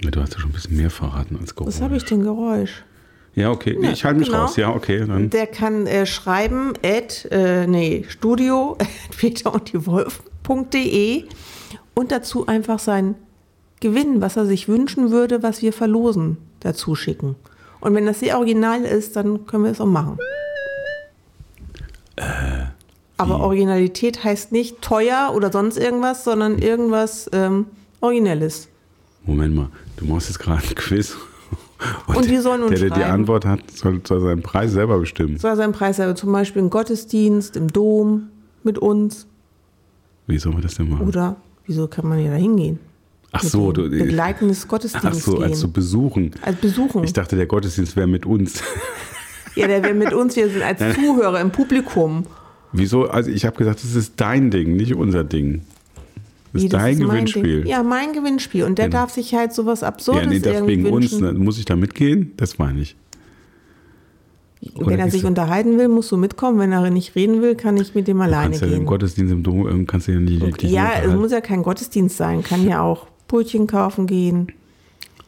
Ja, 0.02 0.10
du 0.10 0.20
hast 0.20 0.34
ja 0.34 0.40
schon 0.40 0.50
ein 0.50 0.54
bisschen 0.54 0.76
mehr 0.76 0.90
verraten 0.90 1.36
als 1.40 1.54
Geräusch. 1.54 1.74
was 1.74 1.80
habe 1.80 1.96
ich 1.96 2.04
denn 2.04 2.22
Geräusch? 2.22 2.84
Ja, 3.34 3.50
okay. 3.50 3.76
Nee, 3.78 3.86
Ja, 3.86 3.92
ich 3.92 4.04
halte 4.04 4.20
mich 4.20 4.28
genau. 4.28 4.42
raus. 4.42 4.56
Ja, 4.56 4.70
okay. 4.70 5.04
Dann. 5.06 5.30
Der 5.30 5.46
kann 5.46 5.86
äh, 5.86 6.06
schreiben 6.06 6.74
at, 6.84 7.26
äh, 7.30 7.66
nee, 7.66 8.04
studio 8.08 8.76
peter 9.18 9.52
und 9.52 9.72
die 9.72 9.86
Wolf.de 9.86 11.24
und 11.94 12.12
dazu 12.12 12.46
einfach 12.46 12.78
sein 12.78 13.16
Gewinn, 13.80 14.20
was 14.20 14.36
er 14.36 14.46
sich 14.46 14.68
wünschen 14.68 15.10
würde, 15.10 15.42
was 15.42 15.62
wir 15.62 15.72
verlosen, 15.72 16.38
dazu 16.60 16.94
schicken. 16.94 17.36
Und 17.80 17.94
wenn 17.94 18.06
das 18.06 18.20
sehr 18.20 18.38
original 18.38 18.82
ist, 18.82 19.16
dann 19.16 19.46
können 19.46 19.64
wir 19.64 19.70
es 19.70 19.80
auch 19.80 19.86
machen. 19.86 20.18
Aber 23.16 23.40
Originalität 23.40 24.24
heißt 24.24 24.52
nicht 24.52 24.80
teuer 24.80 25.32
oder 25.34 25.52
sonst 25.52 25.76
irgendwas, 25.76 26.24
sondern 26.24 26.58
irgendwas 26.58 27.28
ähm, 27.32 27.66
Originelles. 28.00 28.68
Moment 29.24 29.54
mal, 29.54 29.68
du 29.96 30.06
machst 30.06 30.28
jetzt 30.28 30.38
gerade 30.38 30.62
ein 30.66 30.74
Quiz. 30.74 31.16
Und 32.06 32.28
die 32.28 32.38
sollen 32.38 32.62
uns 32.62 32.78
der, 32.78 32.90
der 32.90 32.98
die. 32.98 33.04
Antwort 33.04 33.44
hat, 33.44 33.70
soll, 33.70 34.00
soll 34.06 34.20
seinen 34.20 34.42
Preis 34.42 34.72
selber 34.72 34.98
bestimmen. 34.98 35.38
Soll 35.38 35.56
sein 35.56 35.72
Preis 35.72 35.96
sein, 35.96 36.14
zum 36.16 36.32
Beispiel 36.32 36.62
im 36.62 36.70
Gottesdienst, 36.70 37.56
im 37.56 37.68
Dom, 37.68 38.28
mit 38.62 38.78
uns. 38.78 39.26
Wie 40.26 40.38
soll 40.38 40.52
man 40.52 40.62
das 40.62 40.74
denn 40.74 40.88
machen? 40.88 41.06
Oder 41.06 41.36
wieso 41.66 41.86
kann 41.86 42.08
man 42.08 42.18
ja 42.18 42.30
da 42.30 42.36
hingehen? 42.36 42.78
Ach 43.32 43.42
Mit 43.42 43.52
so, 43.52 43.72
du, 43.72 43.90
Begleiten 43.90 44.48
des 44.48 44.66
ach 44.70 45.12
so, 45.14 45.38
als 45.38 45.58
zu 45.58 45.70
besuchen. 45.72 46.30
Als 46.42 46.56
Besuchen. 46.56 47.02
Ich 47.02 47.12
dachte, 47.12 47.34
der 47.34 47.46
Gottesdienst 47.46 47.96
wäre 47.96 48.06
mit 48.06 48.26
uns. 48.26 48.62
Ja, 49.56 49.68
der 49.68 49.84
wäre 49.84 49.94
mit 49.94 50.12
uns, 50.12 50.34
wir 50.34 50.48
sind 50.48 50.62
als 50.62 50.80
Zuhörer 50.96 51.40
im 51.40 51.52
Publikum. 51.52 52.24
Wieso? 52.72 53.04
Also 53.04 53.30
ich 53.30 53.44
habe 53.46 53.56
gesagt, 53.56 53.84
das 53.84 53.94
ist 53.94 54.14
dein 54.16 54.50
Ding, 54.50 54.74
nicht 54.74 54.96
unser 54.96 55.22
Ding. 55.22 55.62
Das 56.54 56.62
Wie, 56.62 56.66
ist 56.66 56.72
dein 56.72 56.98
mein 56.98 57.08
Gewinnspiel. 57.08 57.62
Ding. 57.62 57.66
Ja, 57.66 57.82
mein 57.82 58.12
Gewinnspiel. 58.14 58.64
Und 58.64 58.78
der 58.78 58.86
Genau. 58.88 59.02
darf 59.02 59.10
sich 59.12 59.34
halt 59.34 59.52
sowas 59.52 59.82
Absurdes 59.82 60.22
Ja, 60.22 60.28
nee, 60.30 60.38
das 60.38 60.54
irgendwie 60.54 60.72
wegen 60.84 60.86
uns. 60.86 61.12
wünschen. 61.12 61.20
ne? 61.26 61.32
Muss 61.44 61.58
ich 61.58 61.64
da 61.66 61.74
mitgehen? 61.76 62.32
Das 62.36 62.58
meine 62.58 62.80
ich. 62.80 62.96
Wenn 64.76 64.98
er 64.98 65.10
sich 65.10 65.24
unterhalten 65.26 65.76
will, 65.78 65.88
musst 65.88 66.10
du 66.10 66.16
mitkommen. 66.16 66.58
Wenn 66.58 66.72
er 66.72 66.88
nicht 66.90 67.14
reden 67.16 67.42
will, 67.42 67.54
kann 67.54 67.76
ich 67.76 67.94
mit 67.94 68.08
dem 68.08 68.20
alleine 68.20 68.50
kannst 68.50 68.62
ja 68.62 68.68
im 68.68 68.72
gehen. 68.74 68.86
Gottesdienst 68.86 69.32
im 69.32 69.42
Dom, 69.42 69.68
ähm, 69.68 69.86
kannst 69.86 70.08
du 70.08 70.12
ja 70.12 70.20
nicht. 70.20 70.40
nicht 70.42 70.62
ja, 70.62 70.84
es 70.92 70.94
unterhalten. 71.00 71.20
muss 71.20 71.32
ja 71.32 71.40
kein 71.42 71.62
Gottesdienst 71.62 72.16
sein. 72.16 72.42
Kann 72.42 72.66
ja 72.66 72.80
auch 72.80 73.06
Brötchen 73.28 73.66
kaufen 73.66 74.06
gehen. 74.06 74.46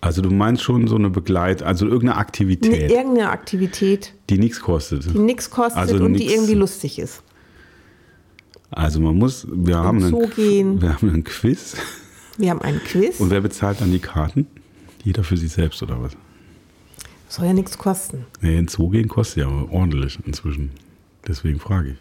Also 0.01 0.23
du 0.23 0.31
meinst 0.31 0.63
schon 0.63 0.87
so 0.87 0.95
eine 0.97 1.11
Begleit, 1.11 1.63
also 1.63 1.87
irgendeine 1.87 2.13
Ne, 2.13 2.17
Aktivität, 2.19 2.91
irgendeine 2.91 3.31
Aktivität, 3.31 4.15
die 4.31 4.39
nichts 4.39 4.61
kostet. 4.61 5.13
die 5.13 5.19
nichts 5.19 5.51
kostet 5.51 5.79
Also 5.81 5.97
und 5.97 6.15
die 6.15 6.21
nix- 6.21 6.33
irgendwie 6.33 6.55
lustig 6.55 6.99
ist. 6.99 7.23
Also 8.71 9.01
man 9.01 9.17
muss, 9.17 9.47
wir 9.51 9.77
haben, 9.77 10.03
einen, 10.03 10.31
gehen. 10.31 10.83
wir 10.83 10.95
haben 10.95 11.09
einen 11.09 11.25
Quiz. 11.25 11.77
Wir 12.37 12.51
haben 12.51 12.61
einen 12.63 12.81
Quiz. 12.81 13.21
Und 13.21 13.31
wer 13.31 13.41
bezahlt 13.41 13.81
dann 13.81 13.93
die 13.93 13.99
Karten? 14.01 14.47
Jeder 15.05 15.25
für 15.25 15.37
sich 15.37 15.53
selbst 15.53 15.83
oder 15.83 16.03
was? 16.03 16.13
Soll 17.29 17.47
ja 17.47 17.53
nichts 17.53 17.79
kosten. 17.79 18.27
Nee, 18.41 18.59
in 18.59 18.69
Zoo 18.69 18.89
gehen 18.91 19.09
kostet 19.09 19.45
ja 19.45 19.49
ordentlich 19.49 20.19
inzwischen. 20.27 20.71
Deswegen 21.27 21.59
frage 21.61 21.91
ich. 21.91 21.97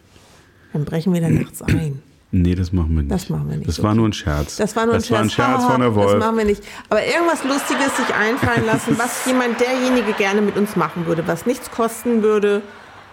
Dann 0.73 0.85
brechen 0.85 1.13
wir 1.13 1.21
da 1.21 1.29
nachts 1.29 1.61
ein. 1.61 2.01
Nee, 2.31 2.55
das 2.55 2.73
machen 2.73 2.95
wir 2.95 3.03
nicht. 3.03 3.11
Das 3.11 3.29
machen 3.29 3.49
wir 3.49 3.57
nicht, 3.57 3.67
Das 3.69 3.81
war 3.81 3.91
okay. 3.91 3.97
nur 3.97 4.09
ein 4.09 4.13
Scherz. 4.13 4.57
Das 4.57 4.75
war 4.75 4.85
nur 4.85 4.95
ein 4.95 4.99
das 5.01 5.09
War 5.11 5.19
ein 5.21 5.29
Scherz. 5.29 5.61
Scherz 5.61 5.71
von 5.71 5.79
der 5.81 5.89
Das 5.91 5.97
Wolf. 5.97 6.19
machen 6.19 6.37
wir 6.37 6.45
nicht. 6.45 6.63
Aber 6.89 7.05
irgendwas 7.05 7.43
Lustiges 7.43 7.95
sich 7.95 8.13
einfallen 8.13 8.65
lassen, 8.65 8.97
was 8.97 9.25
jemand 9.27 9.59
derjenige 9.61 10.11
gerne 10.13 10.41
mit 10.41 10.57
uns 10.57 10.75
machen 10.75 11.05
würde, 11.05 11.25
was 11.27 11.45
nichts 11.45 11.71
kosten 11.71 12.23
würde 12.23 12.61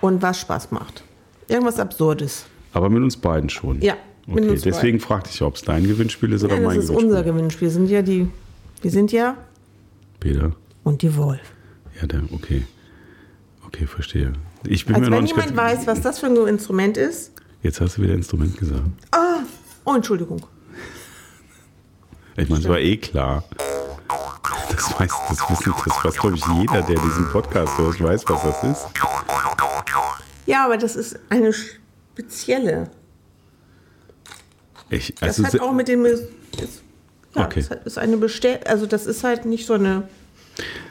und 0.01 0.23
was 0.23 0.41
Spaß 0.41 0.71
macht. 0.73 1.05
Irgendwas 1.49 1.79
Absurdes. 1.79 2.47
Aber 2.73 2.89
mit 2.91 3.03
uns 3.03 3.17
beiden 3.17 3.49
schon. 3.51 3.81
Ja, 3.83 3.97
Okay, 4.29 4.57
deswegen 4.65 5.01
fragte 5.01 5.31
ich, 5.33 5.43
ob 5.43 5.57
es 5.57 5.63
dein 5.63 5.83
Gewinnspiel 5.87 6.33
ist 6.33 6.45
oder 6.45 6.55
Ja, 6.55 6.61
das 6.61 6.67
mein 6.69 6.79
ist 6.79 6.87
Gewinnspiel. 6.87 7.09
unser 7.11 7.23
Gewinnspiel. 7.25 7.69
Wir 7.69 7.73
sind 7.73 7.91
ja 7.91 8.03
die. 8.03 8.29
Wir 8.81 8.91
sind 8.91 9.11
ja 9.13 9.37
Peter. 10.21 10.53
und 10.85 11.03
die 11.03 11.17
Wolf. 11.17 11.41
Ja, 12.01 12.07
der, 12.07 12.23
okay. 12.33 12.63
Okay, 13.67 13.87
verstehe. 13.87 14.33
Ich 14.65 14.87
bin 14.87 14.95
Als 14.95 15.05
mir 15.05 15.11
noch 15.11 15.17
wenn 15.17 15.25
nicht 15.25 15.37
jemand 15.37 15.57
weiß, 15.57 15.87
was 15.89 16.01
das 16.03 16.21
für 16.21 16.27
ein 16.27 16.37
Instrument 16.37 16.97
ist. 16.97 17.33
Jetzt 17.63 17.81
hast 17.81 17.99
du 17.99 18.03
wieder 18.03 18.15
Instrument 18.15 18.57
gesagt. 18.57 18.83
Oh, 19.85 19.95
Entschuldigung. 19.95 20.41
Ich 22.37 22.49
meine, 22.49 22.63
es 22.63 22.69
war 22.69 22.79
eh 22.79 22.97
klar. 22.97 23.45
Das 24.71 24.99
weiß, 25.01 25.13
das 25.29 25.51
wissen, 25.51 25.75
das 25.85 26.05
weiß, 26.05 26.17
glaube 26.17 26.37
ich, 26.37 26.45
jeder, 26.61 26.83
der 26.83 26.97
diesen 27.01 27.29
Podcast 27.31 27.77
hört, 27.77 28.01
weiß, 28.01 28.25
was 28.29 28.43
das 28.43 28.65
ist. 28.65 28.87
Ja, 30.47 30.65
aber 30.65 30.77
das 30.77 30.97
ist 30.97 31.19
eine 31.29 31.53
spezielle. 32.13 32.91
Ich, 34.91 35.15
Das 35.15 35.43
also, 35.43 35.45
hat 35.45 35.61
auch 35.61 35.73
mit 35.73 35.89
dem. 35.89 36.05
Ist, 36.05 36.25
Ja, 37.35 37.47
Okay. 37.47 37.65
das 37.67 37.87
ist 37.87 37.99
eine 37.99 38.19
Bestell 38.19 38.61
also 38.67 38.85
das 38.85 39.07
ist 39.07 39.25
halt 39.25 39.47
nicht 39.47 39.67
so 39.67 39.73
eine. 39.75 40.05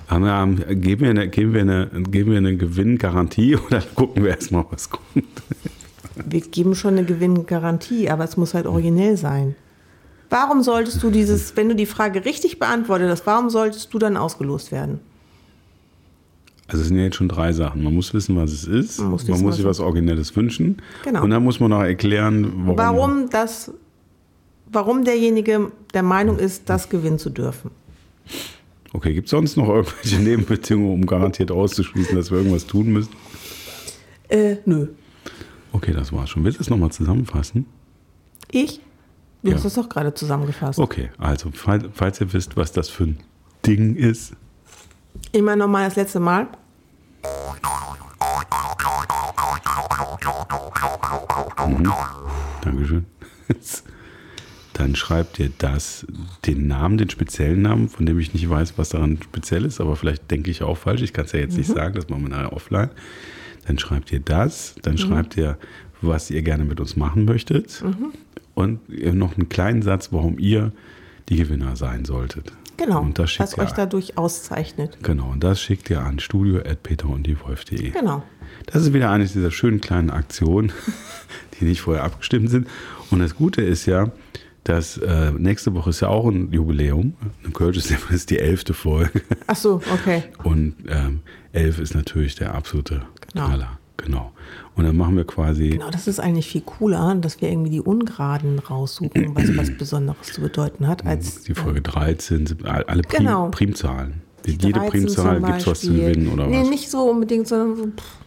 Anna, 0.07 0.45
geben 0.45 1.01
wir 1.01 1.09
eine, 1.11 1.29
geben 1.29 1.53
wir 1.53 1.61
eine, 1.61 1.87
geben 2.09 2.31
wir 2.31 2.39
eine 2.39 2.57
Gewinngarantie 2.57 3.55
oder 3.67 3.81
gucken 3.95 4.23
wir 4.23 4.31
erstmal, 4.31 4.65
was 4.71 4.89
kommt? 4.89 5.23
Wir 6.15 6.41
geben 6.41 6.73
schon 6.75 6.97
eine 6.97 7.05
Gewinngarantie, 7.05 8.09
aber 8.09 8.23
es 8.23 8.37
muss 8.37 8.53
halt 8.55 8.65
originell 8.65 9.17
sein. 9.17 9.55
Warum 10.29 10.63
solltest 10.63 11.03
du 11.03 11.11
dieses, 11.11 11.55
wenn 11.55 11.69
du 11.69 11.75
die 11.75 11.85
Frage 11.85 12.25
richtig 12.25 12.57
beantwortet 12.57 13.09
hast, 13.09 13.25
warum 13.27 13.49
solltest 13.49 13.93
du 13.93 13.99
dann 13.99 14.17
ausgelost 14.17 14.71
werden? 14.71 14.99
Also 16.71 16.83
es 16.83 16.87
sind 16.87 16.95
ja 16.97 17.03
jetzt 17.03 17.17
schon 17.17 17.27
drei 17.27 17.51
Sachen. 17.51 17.83
Man 17.83 17.93
muss 17.93 18.13
wissen, 18.13 18.37
was 18.37 18.53
es 18.53 18.63
ist. 18.63 18.99
Man 18.99 19.07
Man 19.07 19.11
muss 19.11 19.27
muss, 19.27 19.35
wissen, 19.37 19.47
was 19.47 19.55
sich 19.57 19.65
was 19.65 19.79
Originelles 19.81 20.33
wünschen. 20.37 20.77
Genau. 21.03 21.21
Und 21.23 21.29
dann 21.29 21.43
muss 21.43 21.59
man 21.59 21.69
noch 21.71 21.81
erklären, 21.81 22.49
warum. 22.65 22.77
Warum 22.77 23.29
das, 23.29 23.71
warum 24.71 25.03
derjenige 25.03 25.69
der 25.93 26.03
Meinung 26.03 26.39
ist, 26.39 26.69
das 26.69 26.87
gewinnen 26.87 27.19
zu 27.19 27.29
dürfen. 27.29 27.71
Okay, 28.93 29.13
gibt 29.13 29.25
es 29.27 29.31
sonst 29.31 29.57
noch 29.57 29.67
irgendwelche 29.67 30.19
Nebenbedingungen, 30.21 30.93
um 30.93 31.05
garantiert 31.05 31.51
auszuschließen, 31.51 32.15
dass 32.15 32.31
wir 32.31 32.37
irgendwas 32.37 32.65
tun 32.65 32.87
müssen? 32.87 33.11
Äh, 34.29 34.55
nö. 34.65 34.87
Okay, 35.73 35.91
das 35.91 36.13
war's 36.13 36.29
schon. 36.29 36.45
Willst 36.45 36.59
du 36.59 36.63
es 36.63 36.69
nochmal 36.69 36.91
zusammenfassen? 36.91 37.65
Ich? 38.49 38.79
Du 39.43 39.49
Ja. 39.49 39.55
hast 39.57 39.65
es 39.65 39.73
doch 39.73 39.89
gerade 39.89 40.13
zusammengefasst. 40.13 40.79
Okay, 40.79 41.09
also 41.17 41.49
falls, 41.53 41.83
falls 41.93 42.21
ihr 42.21 42.31
wisst, 42.31 42.55
was 42.55 42.71
das 42.71 42.87
für 42.87 43.03
ein 43.05 43.17
Ding 43.65 43.95
ist, 43.95 44.33
Immer 45.33 45.57
nochmal 45.57 45.85
das 45.87 45.97
letzte 45.97 46.21
Mal. 46.21 46.47
Dankeschön. 52.61 53.05
Dann 54.73 54.95
schreibt 54.95 55.37
ihr 55.39 55.51
das, 55.57 56.07
den 56.45 56.67
Namen, 56.67 56.97
den 56.97 57.09
speziellen 57.09 57.61
Namen, 57.61 57.89
von 57.89 58.05
dem 58.05 58.17
ich 58.19 58.33
nicht 58.33 58.49
weiß, 58.49 58.77
was 58.77 58.89
daran 58.89 59.19
speziell 59.21 59.65
ist, 59.65 59.81
aber 59.81 59.95
vielleicht 59.95 60.31
denke 60.31 60.49
ich 60.49 60.63
auch 60.63 60.77
falsch. 60.77 61.01
Ich 61.01 61.13
kann 61.13 61.25
es 61.25 61.33
ja 61.33 61.39
jetzt 61.39 61.57
nicht 61.57 61.69
sagen, 61.69 61.93
das 61.93 62.09
machen 62.09 62.23
wir 62.23 62.29
nachher 62.29 62.53
offline. 62.53 62.89
Dann 63.67 63.77
schreibt 63.77 64.11
ihr 64.11 64.21
das, 64.21 64.75
dann 64.81 64.97
schreibt 64.97 65.37
ihr, 65.37 65.57
was 66.01 66.31
ihr 66.31 66.41
gerne 66.41 66.65
mit 66.65 66.79
uns 66.79 66.95
machen 66.95 67.25
möchtet 67.25 67.83
und 68.55 68.79
ihr 68.89 69.13
noch 69.13 69.37
einen 69.37 69.49
kleinen 69.49 69.81
Satz, 69.81 70.11
warum 70.11 70.39
ihr 70.39 70.71
die 71.29 71.35
Gewinner 71.35 71.75
sein 71.75 72.05
solltet. 72.05 72.51
Genau. 72.77 73.01
Und 73.01 73.19
das 73.19 73.29
schickt 73.29 73.49
was 73.49 73.57
ihr 73.57 73.63
euch 73.63 73.71
dadurch 73.71 74.17
auszeichnet. 74.17 74.97
Genau, 75.03 75.29
und 75.29 75.43
das 75.43 75.61
schickt 75.61 75.89
ihr 75.89 76.01
an 76.01 76.19
studio.peterunddiewolf.de. 76.19 77.91
Genau. 77.91 78.23
Das 78.67 78.83
ist 78.83 78.93
wieder 78.93 79.09
eine 79.09 79.25
dieser 79.25 79.51
schönen 79.51 79.81
kleinen 79.81 80.09
Aktionen, 80.09 80.71
die 81.59 81.65
nicht 81.65 81.81
vorher 81.81 82.03
abgestimmt 82.03 82.49
sind. 82.49 82.67
Und 83.09 83.19
das 83.19 83.35
Gute 83.35 83.61
ist 83.61 83.85
ja, 83.85 84.11
dass 84.63 84.97
äh, 84.97 85.31
nächste 85.31 85.73
Woche 85.73 85.89
ist 85.89 86.01
ja 86.01 86.07
auch 86.09 86.27
ein 86.27 86.51
Jubiläum. 86.51 87.13
Eine 87.43 87.53
Kölsch 87.53 87.77
ist 87.77 87.91
ist 88.11 88.29
die 88.29 88.39
elfte 88.39 88.73
Folge. 88.73 89.21
Ach 89.47 89.55
so, 89.55 89.81
okay. 89.91 90.23
Und 90.43 90.75
ähm, 90.87 91.21
elf 91.51 91.79
ist 91.79 91.95
natürlich 91.95 92.35
der 92.35 92.53
absolute 92.53 93.01
Genau. 93.33 93.47
Knaller. 93.47 93.79
Genau. 93.97 94.31
Und 94.75 94.85
dann 94.85 94.97
machen 94.97 95.15
wir 95.15 95.25
quasi, 95.25 95.69
Genau, 95.69 95.89
das 95.91 96.07
ist 96.07 96.19
eigentlich 96.19 96.47
viel 96.47 96.61
cooler, 96.61 97.15
dass 97.15 97.39
wir 97.41 97.49
irgendwie 97.49 97.69
die 97.71 97.81
Ungeraden 97.81 98.59
raussuchen, 98.59 99.35
was 99.35 99.55
was 99.55 99.71
Besonderes 99.77 100.33
zu 100.33 100.41
bedeuten 100.41 100.87
hat, 100.87 101.05
als 101.05 101.43
die 101.43 101.53
Folge 101.53 101.81
13, 101.81 102.45
sind 102.47 102.65
alle 102.65 103.01
Prim, 103.03 103.19
Genau. 103.19 103.49
Primzahlen. 103.49 104.21
Jede 104.45 104.71
13 104.71 104.89
Primzahl 104.89 105.41
gibt 105.41 105.57
es 105.59 105.67
was 105.67 105.81
zu 105.81 105.93
gewinnen 105.93 106.29
oder 106.29 106.47
nee, 106.47 106.61
was? 106.61 106.69
nicht 106.69 106.89
so 106.89 107.09
unbedingt, 107.11 107.47
sondern 107.47 107.75
so, 107.77 107.83
pff, 107.85 108.17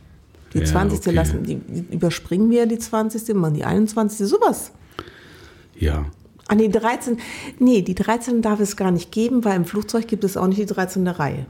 die 0.55 0.61
Ja, 0.61 0.64
20. 0.67 1.01
okay. 1.01 1.11
lassen, 1.11 1.43
die, 1.43 1.57
die 1.57 1.95
überspringen 1.95 2.51
wir 2.51 2.67
die 2.67 2.79
20. 2.79 3.35
machen 3.35 3.55
die 3.55 3.64
21. 3.64 4.27
sowas. 4.27 4.73
Ja. 5.79 6.07
Ah, 6.49 6.55
nee, 6.55 6.69
13. 6.69 7.19
Nee, 7.59 7.83
die 7.83 7.95
13 7.95 8.43
darf 8.43 8.61
es 8.61 8.77
gar 8.77 8.90
nicht 8.90 9.11
geben, 9.12 9.45
weil 9.45 9.57
im 9.57 9.64
Flugzeug 9.64 10.07
gibt 10.07 10.25
es 10.25 10.37
auch 10.37 10.47
nicht 10.47 10.61
die 10.61 10.67
13. 10.67 11.07
Reihe. 11.09 11.47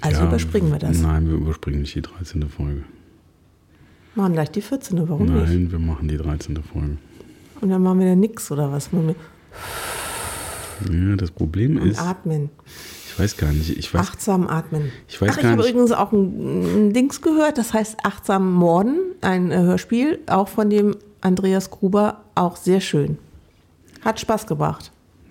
Also 0.00 0.20
ja, 0.20 0.28
überspringen 0.28 0.70
wir 0.70 0.78
das. 0.78 0.98
Nein, 0.98 1.26
wir 1.28 1.34
überspringen 1.34 1.80
nicht 1.80 1.94
die 1.94 2.02
13. 2.02 2.48
Folge. 2.48 2.84
Machen 4.14 4.34
gleich 4.34 4.50
die 4.50 4.60
14. 4.60 5.08
Warum 5.08 5.26
nicht? 5.26 5.34
Nein, 5.34 5.72
wir 5.72 5.78
machen 5.78 6.08
die 6.08 6.16
13. 6.16 6.56
Folge. 6.62 6.98
Und 7.60 7.70
dann 7.70 7.82
machen 7.82 8.00
wir 8.00 8.06
dann 8.06 8.20
nix 8.20 8.50
oder 8.50 8.70
was? 8.70 8.90
Ja, 10.90 11.16
das 11.16 11.30
Problem 11.30 11.78
und 11.80 11.88
ist, 11.88 12.00
atmen. 12.00 12.50
Ich 13.14 13.20
weiß 13.20 13.36
gar 13.36 13.52
nicht, 13.52 13.70
ich 13.76 13.92
weiß, 13.94 14.00
Achtsam 14.00 14.46
atmen. 14.48 14.90
Ich 15.08 15.20
weiß 15.20 15.30
Ach, 15.32 15.36
ich 15.36 15.42
gar 15.42 15.50
habe 15.52 15.62
nicht- 15.62 15.70
übrigens 15.70 15.92
auch 15.92 16.12
ein, 16.12 16.88
ein 16.88 16.92
Dings 16.92 17.20
gehört, 17.22 17.58
das 17.58 17.72
heißt 17.72 17.98
Achtsam 18.04 18.52
Morden, 18.52 18.98
ein 19.20 19.50
äh, 19.50 19.56
Hörspiel, 19.58 20.18
auch 20.26 20.48
von 20.48 20.68
dem 20.70 20.96
Andreas 21.20 21.70
Gruber, 21.70 22.22
auch 22.34 22.56
sehr 22.56 22.80
schön. 22.80 23.18
Hat 24.02 24.20
Spaß 24.20 24.46
gebracht. 24.46 24.90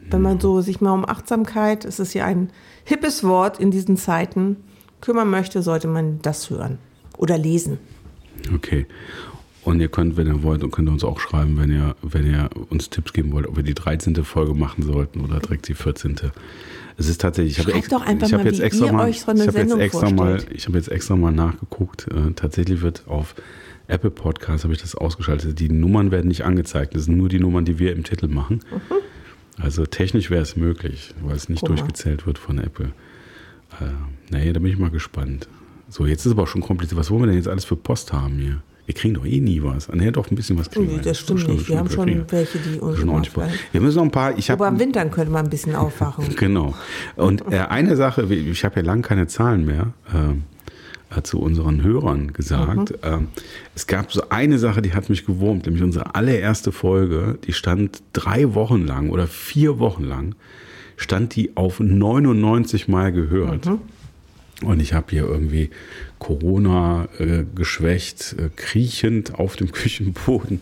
Wenn 0.09 0.21
man 0.21 0.39
so 0.39 0.61
sich 0.61 0.81
mal 0.81 0.91
um 0.93 1.05
Achtsamkeit, 1.07 1.85
es 1.85 1.99
ist 1.99 2.13
ja 2.13 2.25
ein 2.25 2.49
hippes 2.83 3.23
Wort 3.23 3.59
in 3.59 3.71
diesen 3.71 3.95
Zeiten, 3.97 4.57
kümmern 5.01 5.29
möchte, 5.29 5.61
sollte 5.61 5.87
man 5.87 6.19
das 6.21 6.49
hören 6.49 6.77
oder 7.17 7.37
lesen. 7.37 7.77
okay. 8.53 8.85
Und 9.65 9.79
ihr 9.79 9.87
könnt, 9.87 10.17
wenn 10.17 10.27
ihr 10.27 10.43
wollt, 10.43 10.61
und 10.61 10.71
könnt 10.71 10.89
ihr 10.89 10.91
uns 10.91 11.05
auch 11.05 11.21
schreiben, 11.21 11.57
wenn 11.57 11.71
ihr, 11.71 11.95
wenn 12.01 12.25
ihr 12.25 12.49
uns 12.69 12.89
Tipps 12.89 13.13
geben 13.13 13.31
wollt, 13.31 13.47
ob 13.47 13.55
wir 13.55 13.63
die 13.63 13.73
13. 13.73 14.13
Folge 14.25 14.53
machen 14.53 14.83
sollten 14.83 15.21
oder 15.21 15.39
direkt 15.39 15.69
die 15.69 15.73
14. 15.73 16.17
Es 16.97 17.09
ist 17.09 17.21
tatsächlich, 17.21 17.57
ich 17.57 17.65
habe 17.65 17.73
ex, 17.73 17.89
mal, 17.89 18.45
jetzt 18.45 18.59
wie 18.59 18.61
extra 18.61 18.85
ihr 18.85 18.93
mal, 18.93 19.09
euch 19.09 19.21
so 19.21 19.31
eine 19.31 19.41
ich 19.41 19.47
habe 19.47 19.57
jetzt 19.57 19.69
Sendung 19.69 19.79
extra 19.79 20.09
mal, 20.11 20.31
vorstellt. 20.31 20.57
ich 20.57 20.67
habe 20.67 20.77
jetzt 20.77 20.87
extra 20.89 21.15
mal 21.15 21.31
nachgeguckt. 21.31 22.07
Äh, 22.07 22.33
tatsächlich 22.35 22.81
wird 22.81 23.07
auf 23.07 23.35
Apple 23.87 24.11
Podcasts 24.11 24.63
habe 24.63 24.73
ich 24.73 24.81
das 24.81 24.95
ausgeschaltet. 24.95 25.59
Die 25.59 25.69
Nummern 25.69 26.11
werden 26.11 26.27
nicht 26.27 26.45
angezeigt. 26.45 26.95
Das 26.95 27.05
sind 27.05 27.17
nur 27.17 27.29
die 27.29 27.39
Nummern, 27.39 27.65
die 27.65 27.79
wir 27.79 27.93
im 27.93 28.03
Titel 28.03 28.27
machen. 28.27 28.61
Also 29.59 29.85
technisch 29.85 30.29
wäre 30.29 30.41
es 30.41 30.55
möglich, 30.55 31.13
weil 31.21 31.35
es 31.35 31.49
nicht 31.49 31.61
Guck 31.61 31.69
mal. 31.69 31.75
durchgezählt 31.75 32.25
wird 32.25 32.37
von 32.37 32.59
Apple. 32.59 32.93
Äh, 33.79 34.31
naja, 34.31 34.53
da 34.53 34.59
bin 34.59 34.71
ich 34.71 34.77
mal 34.77 34.89
gespannt. 34.89 35.47
So, 35.89 36.05
jetzt 36.05 36.25
ist 36.25 36.31
aber 36.31 36.43
auch 36.43 36.47
schon 36.47 36.61
kompliziert. 36.61 36.99
Was 36.99 37.11
wollen 37.11 37.23
wir 37.23 37.27
denn 37.27 37.35
jetzt 37.35 37.47
alles 37.47 37.65
für 37.65 37.75
Post 37.75 38.13
haben 38.13 38.37
hier? 38.37 38.61
Wir 38.85 38.93
kriegen 38.95 39.13
doch 39.13 39.25
eh 39.25 39.39
nie 39.39 39.63
was. 39.63 39.87
Nee, 39.93 40.11
doch 40.11 40.29
ein 40.29 40.35
bisschen 40.35 40.57
was 40.59 40.69
kriegen 40.69 40.87
Nee, 40.87 40.95
wir. 40.95 41.01
das 41.03 41.19
stimmt 41.19 41.47
nicht. 41.47 41.69
Wir 41.69 41.77
haben 41.79 41.89
schon 41.89 42.05
kriegen- 42.05 42.25
welche, 42.29 42.57
die 42.59 42.79
uns 42.79 42.99
schon 42.99 43.09
ordentlich 43.09 43.33
Wir 43.71 43.79
müssen 43.81 43.95
noch 43.97 44.03
ein 44.03 44.11
paar. 44.11 44.37
Ich 44.37 44.51
Aber 44.51 44.65
habe 44.65 44.79
Winter 44.79 45.05
könnte 45.05 45.31
man 45.31 45.45
ein 45.45 45.49
bisschen 45.49 45.75
aufwachen. 45.77 46.35
genau. 46.35 46.73
Und 47.15 47.43
äh, 47.51 47.59
eine 47.59 47.95
Sache, 47.95 48.23
ich 48.33 48.65
habe 48.65 48.79
ja 48.81 48.85
lange 48.85 49.01
keine 49.03 49.27
Zahlen 49.27 49.65
mehr. 49.65 49.93
ähm, 50.13 50.43
äh, 51.15 51.21
zu 51.21 51.39
unseren 51.39 51.83
Hörern 51.83 52.33
gesagt. 52.33 52.95
Ähm, 53.03 53.27
es 53.75 53.85
gab 53.87 54.11
so 54.11 54.23
eine 54.29 54.57
Sache, 54.57 54.81
die 54.81 54.93
hat 54.93 55.09
mich 55.09 55.25
gewurmt, 55.27 55.65
nämlich 55.67 55.83
unsere 55.83 56.15
allererste 56.15 56.71
Folge, 56.71 57.37
die 57.45 57.53
stand 57.53 58.01
drei 58.13 58.55
Wochen 58.55 58.85
lang 58.87 59.11
oder 59.11 59.27
vier 59.27 59.77
Wochen 59.77 60.03
lang, 60.05 60.33
stand 60.97 61.35
die 61.35 61.55
auf 61.55 61.79
99 61.79 62.87
Mal 62.87 63.11
gehört. 63.11 63.69
Und 64.65 64.79
ich 64.79 64.93
habe 64.93 65.07
hier 65.09 65.23
irgendwie 65.23 65.69
Corona 66.19 67.09
äh, 67.19 67.43
geschwächt, 67.53 68.35
äh, 68.39 68.49
kriechend 68.55 69.35
auf 69.35 69.55
dem 69.55 69.71
Küchenboden, 69.73 70.61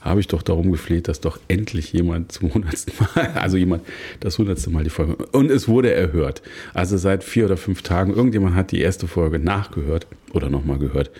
habe 0.00 0.20
ich 0.20 0.28
doch 0.28 0.42
darum 0.42 0.70
gefleht, 0.70 1.08
dass 1.08 1.20
doch 1.20 1.40
endlich 1.48 1.92
jemand 1.92 2.32
zum 2.32 2.52
hundertsten 2.54 2.94
Mal, 2.98 3.26
also 3.34 3.56
jemand 3.56 3.84
das 4.20 4.38
hundertste 4.38 4.70
Mal 4.70 4.84
die 4.84 4.90
Folge, 4.90 5.16
und 5.32 5.50
es 5.50 5.68
wurde 5.68 5.92
erhört. 5.92 6.42
Also 6.74 6.96
seit 6.96 7.24
vier 7.24 7.46
oder 7.46 7.56
fünf 7.56 7.82
Tagen, 7.82 8.14
irgendjemand 8.14 8.54
hat 8.54 8.70
die 8.70 8.80
erste 8.80 9.06
Folge 9.06 9.38
nachgehört 9.38 10.06
oder 10.32 10.50
nochmal 10.50 10.78
gehört. 10.78 11.10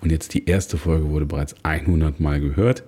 Und 0.00 0.10
jetzt 0.12 0.34
die 0.34 0.46
erste 0.46 0.76
Folge 0.76 1.08
wurde 1.08 1.26
bereits 1.26 1.54
100 1.62 2.20
Mal 2.20 2.40
gehört. 2.40 2.84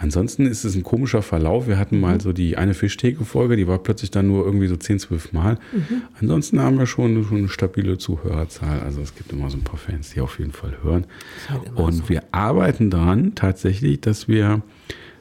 Ansonsten 0.00 0.46
ist 0.46 0.64
es 0.64 0.74
ein 0.74 0.82
komischer 0.82 1.20
Verlauf. 1.20 1.68
Wir 1.68 1.78
hatten 1.78 2.00
mal 2.00 2.22
so 2.22 2.32
die 2.32 2.56
eine 2.56 2.72
Fischtheke-Folge, 2.72 3.56
die 3.56 3.68
war 3.68 3.78
plötzlich 3.78 4.10
dann 4.10 4.28
nur 4.28 4.46
irgendwie 4.46 4.66
so 4.66 4.74
10, 4.74 4.98
12 4.98 5.34
Mal. 5.34 5.58
Ansonsten 6.18 6.58
haben 6.58 6.78
wir 6.78 6.86
schon, 6.86 7.22
schon 7.24 7.38
eine 7.38 7.48
stabile 7.50 7.98
Zuhörerzahl. 7.98 8.80
Also 8.80 9.02
es 9.02 9.14
gibt 9.14 9.30
immer 9.30 9.50
so 9.50 9.58
ein 9.58 9.64
paar 9.64 9.76
Fans, 9.76 10.10
die 10.10 10.22
auf 10.22 10.38
jeden 10.38 10.52
Fall 10.52 10.78
hören. 10.82 11.04
halt 11.50 11.76
Und 11.76 12.08
wir 12.08 12.22
arbeiten 12.32 12.88
daran 12.88 13.34
tatsächlich, 13.34 14.00
dass 14.00 14.26
wir, 14.26 14.62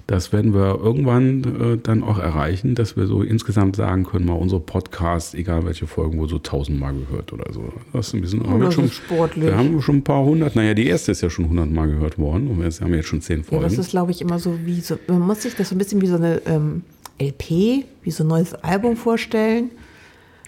das 0.10 0.34
werden 0.34 0.56
wir 0.56 0.80
irgendwann 0.82 1.44
äh, 1.44 1.78
dann 1.78 2.02
auch 2.02 2.18
erreichen, 2.18 2.74
dass 2.74 2.98
wir 2.98 3.06
so 3.06 3.22
insgesamt 3.22 3.76
sagen 3.76 4.06
können, 4.06 4.26
mal 4.26 4.34
unsere 4.34 4.60
Podcasts, 4.60 5.36
egal 5.36 5.66
welche 5.66 5.86
Folgen, 5.86 6.18
wurde 6.18 6.32
so 6.32 6.40
tausendmal 6.40 6.96
gehört 6.96 7.32
oder 7.32 7.54
so. 7.54 7.72
Das 7.94 8.08
ist 8.08 8.16
ein 8.16 8.22
bisschen, 8.22 8.50
haben 8.50 8.60
wir 8.60 8.72
schon, 8.72 8.90
sportlich. 8.90 9.46
Wir 9.46 9.56
haben 9.56 9.80
schon 9.84 9.98
ein 9.98 10.04
paar 10.04 10.26
hundert, 10.26 10.56
naja, 10.56 10.74
die 10.74 10.88
erste 10.88 11.12
ist 11.12 11.22
ja 11.22 11.30
schon 11.30 11.48
hundertmal 11.48 11.88
gehört 11.90 12.18
worden 12.18 12.48
und 12.48 12.60
wir 12.60 12.72
haben 12.72 12.94
jetzt 12.96 13.08
schon 13.08 13.22
zehn 13.22 13.42
Ja, 13.42 13.44
Folgen. 13.44 13.64
das 13.66 13.78
ist, 13.78 13.92
glaube 13.92 14.10
ich, 14.10 14.20
immer 14.22 14.40
so 14.40 14.58
wie 14.66 14.82
so, 14.82 14.98
man 15.08 15.22
muss 15.22 15.44
sich 15.44 15.54
das 15.56 15.70
so 15.70 15.76
ein 15.76 15.78
bisschen 15.78 16.02
wie 16.02 16.08
so 16.08 16.16
eine 16.16 16.42
ähm, 16.48 16.82
LP, 17.22 17.86
wie 18.02 18.12
so 18.12 18.24
ein 18.24 18.28
neues 18.28 18.56
Album 18.56 18.98
vorstellen, 18.98 19.70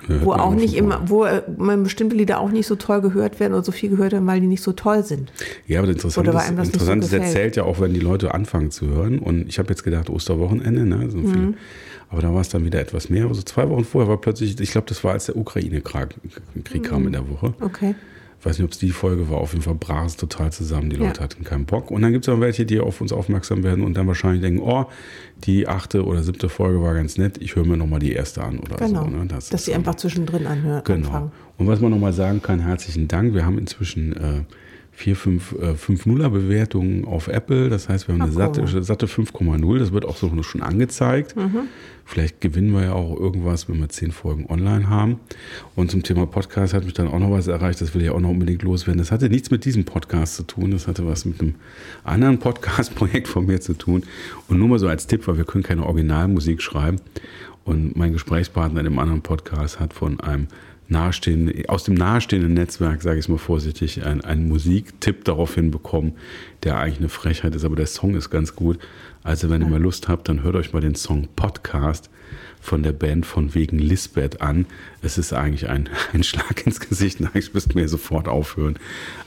Wo 0.07 0.33
auch 0.33 0.55
nicht 0.55 0.73
immer, 0.75 1.01
wo 1.09 1.25
äh, 1.25 1.43
man 1.57 1.83
bestimmte 1.83 2.15
Lieder 2.15 2.39
auch 2.39 2.51
nicht 2.51 2.65
so 2.67 2.75
toll 2.75 3.01
gehört 3.01 3.39
werden 3.39 3.53
oder 3.53 3.63
so 3.63 3.71
viel 3.71 3.89
gehört 3.89 4.11
werden, 4.13 4.25
weil 4.27 4.41
die 4.41 4.47
nicht 4.47 4.63
so 4.63 4.71
toll 4.73 5.03
sind. 5.03 5.31
Ja, 5.67 5.79
aber 5.79 5.87
das 5.87 5.95
Interessante 6.03 6.31
ist, 6.31 6.37
nicht 6.37 6.57
so 6.57 6.61
interessant 6.63 7.03
ist, 7.03 7.13
er 7.13 7.19
gefällt. 7.19 7.33
zählt 7.37 7.55
ja 7.57 7.63
auch, 7.63 7.79
wenn 7.79 7.93
die 7.93 7.99
Leute 7.99 8.33
anfangen 8.33 8.71
zu 8.71 8.87
hören. 8.87 9.19
Und 9.19 9.47
ich 9.47 9.59
habe 9.59 9.69
jetzt 9.69 9.83
gedacht, 9.83 10.09
Osterwochenende, 10.09 10.85
ne? 10.85 11.09
So 11.11 11.17
Mhm. 11.19 11.27
viele. 11.27 11.53
Aber 12.09 12.21
da 12.21 12.33
war 12.33 12.41
es 12.41 12.49
dann 12.49 12.65
wieder 12.65 12.79
etwas 12.81 13.09
mehr. 13.09 13.27
Also 13.27 13.41
zwei 13.43 13.69
Wochen 13.69 13.85
vorher 13.85 14.09
war 14.09 14.17
plötzlich, 14.19 14.59
ich 14.59 14.71
glaube, 14.71 14.87
das 14.89 15.03
war 15.03 15.13
als 15.13 15.27
der 15.27 15.37
Ukraine-Krieg 15.37 16.81
Mhm. 16.81 16.81
kam 16.83 17.05
in 17.07 17.13
der 17.13 17.29
Woche. 17.29 17.53
Okay. 17.61 17.95
Ich 18.41 18.45
weiß 18.47 18.57
nicht, 18.57 18.65
ob 18.65 18.71
es 18.71 18.79
die 18.79 18.89
Folge 18.89 19.29
war. 19.29 19.37
Auf 19.37 19.51
jeden 19.53 19.61
Fall 19.63 19.75
brach 19.75 20.03
es 20.05 20.17
total 20.17 20.51
zusammen. 20.51 20.89
Die 20.89 20.95
Ja. 20.95 21.05
Leute 21.05 21.21
hatten 21.21 21.43
keinen 21.43 21.65
Bock. 21.65 21.91
Und 21.91 22.01
dann 22.01 22.11
gibt 22.11 22.27
es 22.27 22.33
auch 22.33 22.39
welche, 22.39 22.65
die 22.65 22.79
auf 22.79 22.99
uns 22.99 23.13
aufmerksam 23.13 23.63
werden 23.63 23.83
und 23.83 23.93
dann 23.95 24.07
wahrscheinlich 24.07 24.41
denken, 24.41 24.61
oh, 24.63 24.87
die 25.43 25.67
achte 25.67 26.03
oder 26.03 26.23
siebte 26.23 26.49
Folge 26.49 26.81
war 26.81 26.95
ganz 26.95 27.19
nett. 27.19 27.37
Ich 27.39 27.55
höre 27.55 27.65
mir 27.65 27.77
nochmal 27.77 27.99
die 27.99 28.13
erste 28.13 28.43
an 28.43 28.57
oder 28.57 28.77
Genau. 28.77 29.03
so. 29.03 29.09
Ne? 29.11 29.27
Dass 29.27 29.51
ist 29.51 29.65
sie 29.65 29.75
einfach 29.75 29.93
zwischendrin 29.93 30.47
anhören. 30.47 30.81
Genau. 30.83 31.05
Anfangen. 31.05 31.31
Und 31.59 31.67
was 31.67 31.81
man 31.81 31.91
nochmal 31.91 32.13
sagen 32.13 32.41
kann, 32.41 32.61
herzlichen 32.61 33.07
Dank. 33.07 33.35
Wir 33.35 33.45
haben 33.45 33.59
inzwischen 33.59 34.13
äh, 34.17 34.41
vier, 34.91 35.15
fünf, 35.15 35.53
äh, 35.53 35.75
fünf 35.75 36.05
Nuller-Bewertungen 36.05 37.05
auf 37.05 37.27
Apple. 37.27 37.69
Das 37.69 37.89
heißt, 37.89 38.07
wir 38.07 38.13
haben 38.13 38.21
eine 38.21 38.31
Ach, 38.31 38.35
satte, 38.35 38.83
satte 38.83 39.07
5,0. 39.07 39.79
Das 39.79 39.91
wird 39.91 40.05
auch 40.05 40.17
so 40.17 40.29
schon 40.43 40.61
angezeigt. 40.61 41.35
Mhm. 41.35 41.67
Vielleicht 42.05 42.41
gewinnen 42.41 42.73
wir 42.73 42.83
ja 42.83 42.93
auch 42.93 43.17
irgendwas, 43.17 43.69
wenn 43.69 43.79
wir 43.79 43.87
zehn 43.89 44.11
Folgen 44.11 44.45
online 44.47 44.89
haben. 44.89 45.19
Und 45.75 45.91
zum 45.91 46.03
Thema 46.03 46.25
Podcast 46.25 46.73
hat 46.73 46.83
mich 46.83 46.93
dann 46.93 47.07
auch 47.07 47.19
noch 47.19 47.31
was 47.31 47.47
erreicht. 47.47 47.79
Das 47.79 47.95
will 47.95 48.01
ich 48.01 48.09
auch 48.09 48.19
noch 48.19 48.29
unbedingt 48.29 48.63
loswerden. 48.63 48.99
Das 48.99 49.11
hatte 49.11 49.29
nichts 49.29 49.49
mit 49.49 49.65
diesem 49.65 49.85
Podcast 49.85 50.35
zu 50.35 50.43
tun. 50.43 50.71
Das 50.71 50.87
hatte 50.87 51.07
was 51.07 51.25
mit 51.25 51.39
einem 51.39 51.55
anderen 52.03 52.39
Podcast-Projekt 52.39 53.27
von 53.27 53.45
mir 53.45 53.61
zu 53.61 53.73
tun. 53.73 54.03
Und 54.49 54.59
nur 54.59 54.67
mal 54.67 54.79
so 54.79 54.87
als 54.87 55.07
Tipp, 55.07 55.27
weil 55.27 55.37
wir 55.37 55.45
können 55.45 55.63
keine 55.63 55.85
Originalmusik 55.85 56.61
schreiben. 56.61 56.97
Und 57.63 57.95
mein 57.95 58.11
Gesprächspartner 58.11 58.79
in 58.81 58.85
dem 58.85 58.99
anderen 58.99 59.21
Podcast 59.21 59.79
hat 59.79 59.93
von 59.93 60.19
einem 60.19 60.47
nahestehenden, 60.91 61.67
aus 61.67 61.83
dem 61.83 61.95
nahestehenden 61.95 62.53
Netzwerk, 62.53 63.01
sage 63.01 63.17
ich 63.19 63.25
es 63.25 63.29
mal 63.29 63.37
vorsichtig, 63.37 64.05
einen, 64.05 64.21
einen 64.21 64.47
Musiktipp 64.47 65.25
darauf 65.25 65.55
hinbekommen, 65.55 66.13
der 66.63 66.77
eigentlich 66.77 66.99
eine 66.99 67.09
Frechheit 67.09 67.55
ist, 67.55 67.65
aber 67.65 67.75
der 67.75 67.87
Song 67.87 68.15
ist 68.15 68.29
ganz 68.29 68.55
gut. 68.55 68.77
Also 69.23 69.49
wenn 69.49 69.61
ihr 69.61 69.67
mal 69.67 69.81
Lust 69.81 70.07
habt, 70.07 70.29
dann 70.29 70.43
hört 70.43 70.55
euch 70.55 70.73
mal 70.73 70.81
den 70.81 70.95
Song 70.95 71.27
Podcast 71.35 72.09
von 72.59 72.83
der 72.83 72.91
Band 72.91 73.25
von 73.25 73.55
wegen 73.55 73.79
Lisbeth 73.79 74.41
an. 74.41 74.65
Es 75.01 75.17
ist 75.17 75.33
eigentlich 75.33 75.67
ein, 75.69 75.89
ein 76.13 76.23
Schlag 76.23 76.65
ins 76.65 76.79
Gesicht. 76.79 77.19
Eigentlich 77.21 77.53
müssten 77.53 77.75
wir 77.75 77.87
sofort 77.87 78.27
aufhören. 78.27 78.77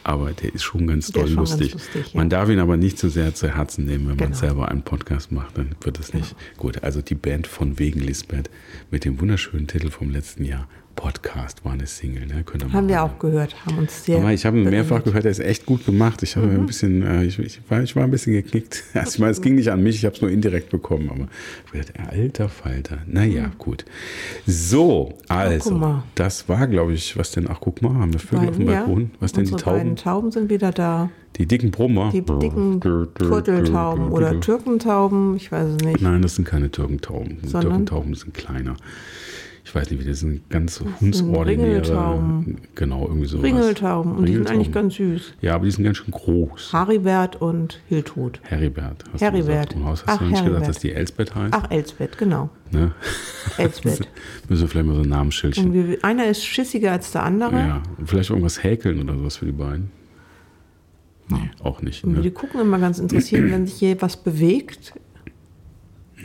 Aber 0.05 0.33
der 0.33 0.55
ist 0.55 0.63
schon 0.65 0.87
ganz 0.87 1.09
ist 1.09 1.15
schon 1.15 1.25
ganz 1.25 1.37
lustig. 1.37 1.73
lustig, 1.75 2.07
ja. 2.13 2.19
Man 2.19 2.29
darf 2.31 2.49
ihn 2.49 2.59
aber 2.61 2.77
nicht 2.77 2.99
zu 2.99 3.09
sehr 3.09 3.35
zu 3.35 3.55
Herzen 3.55 3.85
nehmen, 3.87 4.09
wenn 4.09 4.17
man 4.17 4.29
Genau. 4.29 4.37
selber 4.37 4.69
einen 4.69 4.83
Podcast 4.83 5.33
macht, 5.33 5.59
dann 5.59 5.75
wird 5.81 5.99
es 5.99 6.13
nicht 6.15 6.35
gut. 6.57 6.83
Also 6.85 7.03
die 7.03 7.15
Band 7.17 7.47
von 7.47 7.79
wegen 7.79 8.01
Lisbeth 8.01 8.51
mit 8.91 9.05
dem 9.05 9.21
wunderschönen 9.21 9.67
Titel 9.67 9.91
vom 9.91 10.11
letzten 10.11 10.45
Jahr. 10.45 10.69
Podcast 10.95 11.65
war 11.65 11.73
eine 11.73 11.87
Single, 11.87 12.27
ne? 12.27 12.43
Könnt 12.45 12.63
ihr 12.63 12.69
mal 12.69 12.75
Haben 12.75 12.89
wir 12.89 13.03
auch 13.03 13.19
gehört, 13.19 13.55
haben 13.67 13.79
uns 13.79 14.05
sehr. 14.05 14.19
Aber 14.19 14.33
ich 14.33 14.47
habe 14.47 14.59
ihn 14.59 14.69
mehrfach 14.69 15.03
gehört, 15.05 15.25
er 15.25 15.31
ist 15.31 15.41
echt 15.41 15.67
gut 15.67 15.85
gemacht. 15.85 16.23
Ich 16.23 16.37
habe 16.37 16.47
ein 16.47 16.67
bisschen, 16.67 17.03
äh, 17.03 17.25
ich, 17.25 17.39
ich, 17.39 17.61
war, 17.69 17.83
ich 17.83 17.95
war 17.95 18.05
ein 18.05 18.11
bisschen 18.11 18.33
geknickt. 18.33 18.83
Also 18.95 19.15
ich 19.15 19.19
meine, 19.19 19.33
es 19.33 19.43
ging 19.43 19.57
nicht 19.57 19.71
an 19.71 19.83
mich, 19.83 19.97
ich 19.97 20.05
habe 20.05 20.15
es 20.15 20.23
nur 20.23 20.31
indirekt 20.31 20.71
bekommen, 20.71 21.11
aber 21.11 21.29
ich 21.67 21.73
gedacht, 21.73 21.93
alter 22.11 22.49
Falter. 22.49 22.99
Naja, 23.07 23.51
gut. 23.59 23.85
So, 24.47 25.19
also, 25.29 25.73
mal. 25.73 26.05
das 26.15 26.49
war, 26.49 26.67
glaube 26.67 26.95
ich, 26.95 27.17
was 27.17 27.33
denn, 27.33 27.49
ach 27.51 27.59
guck 27.61 27.83
mal, 27.83 27.95
haben 27.95 28.13
wir 28.13 28.21
Vögel 28.21 28.49
auf 28.49 28.57
dem 28.57 28.69
Ja, 28.69 28.85
Balkon? 28.85 29.11
Was 29.21 29.33
denn 29.33 29.45
die 29.45 29.53
unsere 29.53 29.71
beiden 29.73 29.97
Tauben? 29.97 30.15
Tauben 30.15 30.33
sind 30.33 30.51
wieder 30.51 30.71
da. 30.71 31.11
Die 31.37 31.47
dicken 31.47 31.71
Brummer? 31.73 32.11
Die 32.13 32.23
dicken 32.23 32.81
Turteltauben 32.81 34.11
oder 34.11 34.41
Türkentauben, 34.41 35.37
ich 35.37 35.51
weiß 35.51 35.71
es 35.71 35.85
nicht. 35.85 36.01
Nein, 36.01 36.23
das 36.23 36.37
sind 36.37 36.47
keine 36.47 36.71
Türkentauben. 36.71 37.39
Die 37.43 37.49
Sondern? 37.49 37.71
Türkentauben 37.71 38.15
sind 38.15 38.35
kleiner. 38.35 38.77
Ich 39.67 39.75
weiß 39.75 39.91
nicht, 39.91 40.05
wie 40.05 40.09
das 40.09 40.21
sind 40.21 40.49
ganz 40.51 40.83
hundsordinäre. 41.01 41.69
Ringeltauben. 41.71 42.59
Genau, 42.75 43.07
irgendwie 43.07 43.27
so. 43.27 43.41
Ringeltauben 43.41 44.15
und 44.15 44.29
die 44.29 44.35
sind 44.35 44.51
eigentlich 44.51 44.71
ganz 44.73 44.95
süß. 44.97 45.35
Ja, 45.41 45.55
aber 45.55 45.65
die 45.65 45.71
sind 45.71 45.85
ganz 45.85 45.97
schön 45.97 46.11
groß. 46.11 46.71
Haribert 46.75 47.41
und 47.41 47.81
Hiltrud. 47.89 48.41
Heribert. 48.43 49.05
Hast 49.13 49.23
Heribert. 49.23 49.73
Du 49.73 49.79
gesagt. 49.79 49.87
Hast 49.87 50.05
Ach, 50.07 50.19
du 50.19 50.25
nicht 50.25 50.33
gesagt, 50.33 50.49
Heribert. 50.51 50.69
dass 50.69 50.79
die 50.81 50.93
Elsbeth 50.93 51.35
heißt? 51.35 51.55
Ach, 51.57 51.71
Elsbeth, 51.71 52.19
genau. 52.19 52.51
Ne? 52.73 52.93
Elsbeth. 53.57 54.01
Müssen 54.51 54.63
wir 54.63 54.69
vielleicht 54.69 54.87
mal 54.87 54.97
so 54.97 55.03
ein 55.03 55.09
Namensschildchen. 55.09 55.73
Wir, 55.73 55.99
einer 56.05 56.27
ist 56.27 56.45
schissiger 56.45 56.93
als 56.93 57.13
der 57.13 57.23
andere. 57.23 57.57
Ja, 57.57 57.83
und 57.97 58.07
vielleicht 58.09 58.29
irgendwas 58.29 58.63
häkeln 58.63 59.01
oder 59.01 59.17
sowas 59.17 59.39
für 59.39 59.47
die 59.47 59.53
beiden. 59.53 59.91
Nee, 61.31 61.51
auch 61.63 61.81
nicht. 61.81 62.05
Und 62.05 62.17
die 62.17 62.21
Ne? 62.21 62.31
gucken 62.33 62.61
immer 62.61 62.79
ganz 62.79 62.99
interessiert, 62.99 63.51
wenn 63.51 63.67
sich 63.67 63.77
hier 63.77 64.01
was 64.03 64.19
bewegt, 64.19 64.93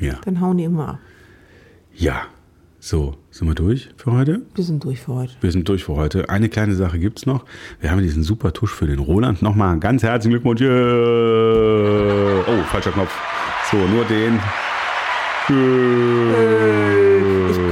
Ja. 0.02 0.16
dann 0.26 0.42
hauen 0.42 0.58
die 0.58 0.66
immer 0.66 0.90
ab. 0.90 1.00
ja, 1.96 2.24
so, 2.80 3.16
sind 3.30 3.48
wir 3.48 3.56
durch 3.56 3.90
für 3.98 4.14
heute? 4.14 4.42
Wir 4.56 4.64
sind 4.64 4.84
durch 4.84 5.02
für 5.02 5.14
heute. 5.14 5.34
Wir 5.42 5.52
sind 5.52 5.68
durch 5.68 5.84
für 5.84 5.96
heute. 5.96 6.30
Eine 6.30 6.48
kleine 6.48 6.76
Sache 6.76 6.98
gibt 6.98 7.20
es 7.20 7.26
noch. 7.26 7.44
Wir 7.82 7.92
haben 7.92 8.02
diesen 8.02 8.24
super 8.24 8.54
Tusch 8.54 8.74
für 8.74 8.88
den 8.88 9.00
Roland. 9.00 9.42
Nochmal 9.42 9.78
ganz 9.80 10.02
herzlichen 10.02 10.32
Glückwunsch. 10.32 10.62
Yeah. 10.62 12.44
Oh, 12.48 12.64
falscher 12.72 12.92
Knopf. 12.92 13.12
So, 13.70 13.78
nur 13.78 14.06
den. 14.06 14.40
Ich 15.50 15.56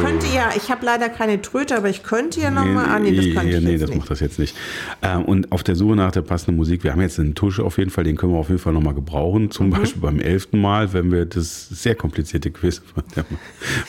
könnte 0.04 0.26
ja, 0.34 0.50
ich 0.56 0.72
habe 0.72 0.84
leider 0.84 1.10
keine 1.10 1.40
Tröte, 1.44 1.78
aber 1.78 1.90
ich 1.90 2.02
könnte 2.02 2.42
ja 2.42 2.50
nochmal. 2.50 2.86
Ah, 2.86 2.98
nee, 2.98 3.16
das 3.16 3.26
kann 3.36 3.48
ich 3.48 3.62
nee, 3.62 3.74
jetzt 3.74 3.84
das 3.84 3.90
nicht. 3.92 4.00
macht 4.00 4.10
das 4.10 4.20
jetzt 4.20 4.40
nicht. 4.40 4.58
Ähm, 5.04 5.26
und 5.26 5.52
auf 5.52 5.64
der 5.64 5.76
Suche 5.76 5.96
nach 5.96 6.12
der 6.12 6.24
passenden 6.24 6.58
Musik, 6.58 6.84
wir 6.84 6.92
haben 6.92 7.02
jetzt 7.02 7.20
einen 7.20 7.36
Tusch 7.36 7.60
auf 7.60 7.78
jeden 7.78 7.92
Fall, 7.92 8.04
den 8.04 8.16
können 8.16 8.34
wir 8.34 8.40
auf 8.40 8.50
jeden 8.50 8.60
Fall 8.60 8.74
nochmal 8.74 8.96
gebrauchen. 8.96 9.44
Mhm. 9.44 9.52
Zum 9.52 9.70
Beispiel 9.70 10.02
beim 10.02 10.20
elften 10.20 10.60
Mal, 10.60 10.92
wenn 10.94 11.12
wir 11.12 11.26
das 11.26 11.70
sehr 11.70 11.94
komplizierte 11.94 12.50
Quiz 12.50 12.82
von 12.96 13.04
der, 13.16 13.26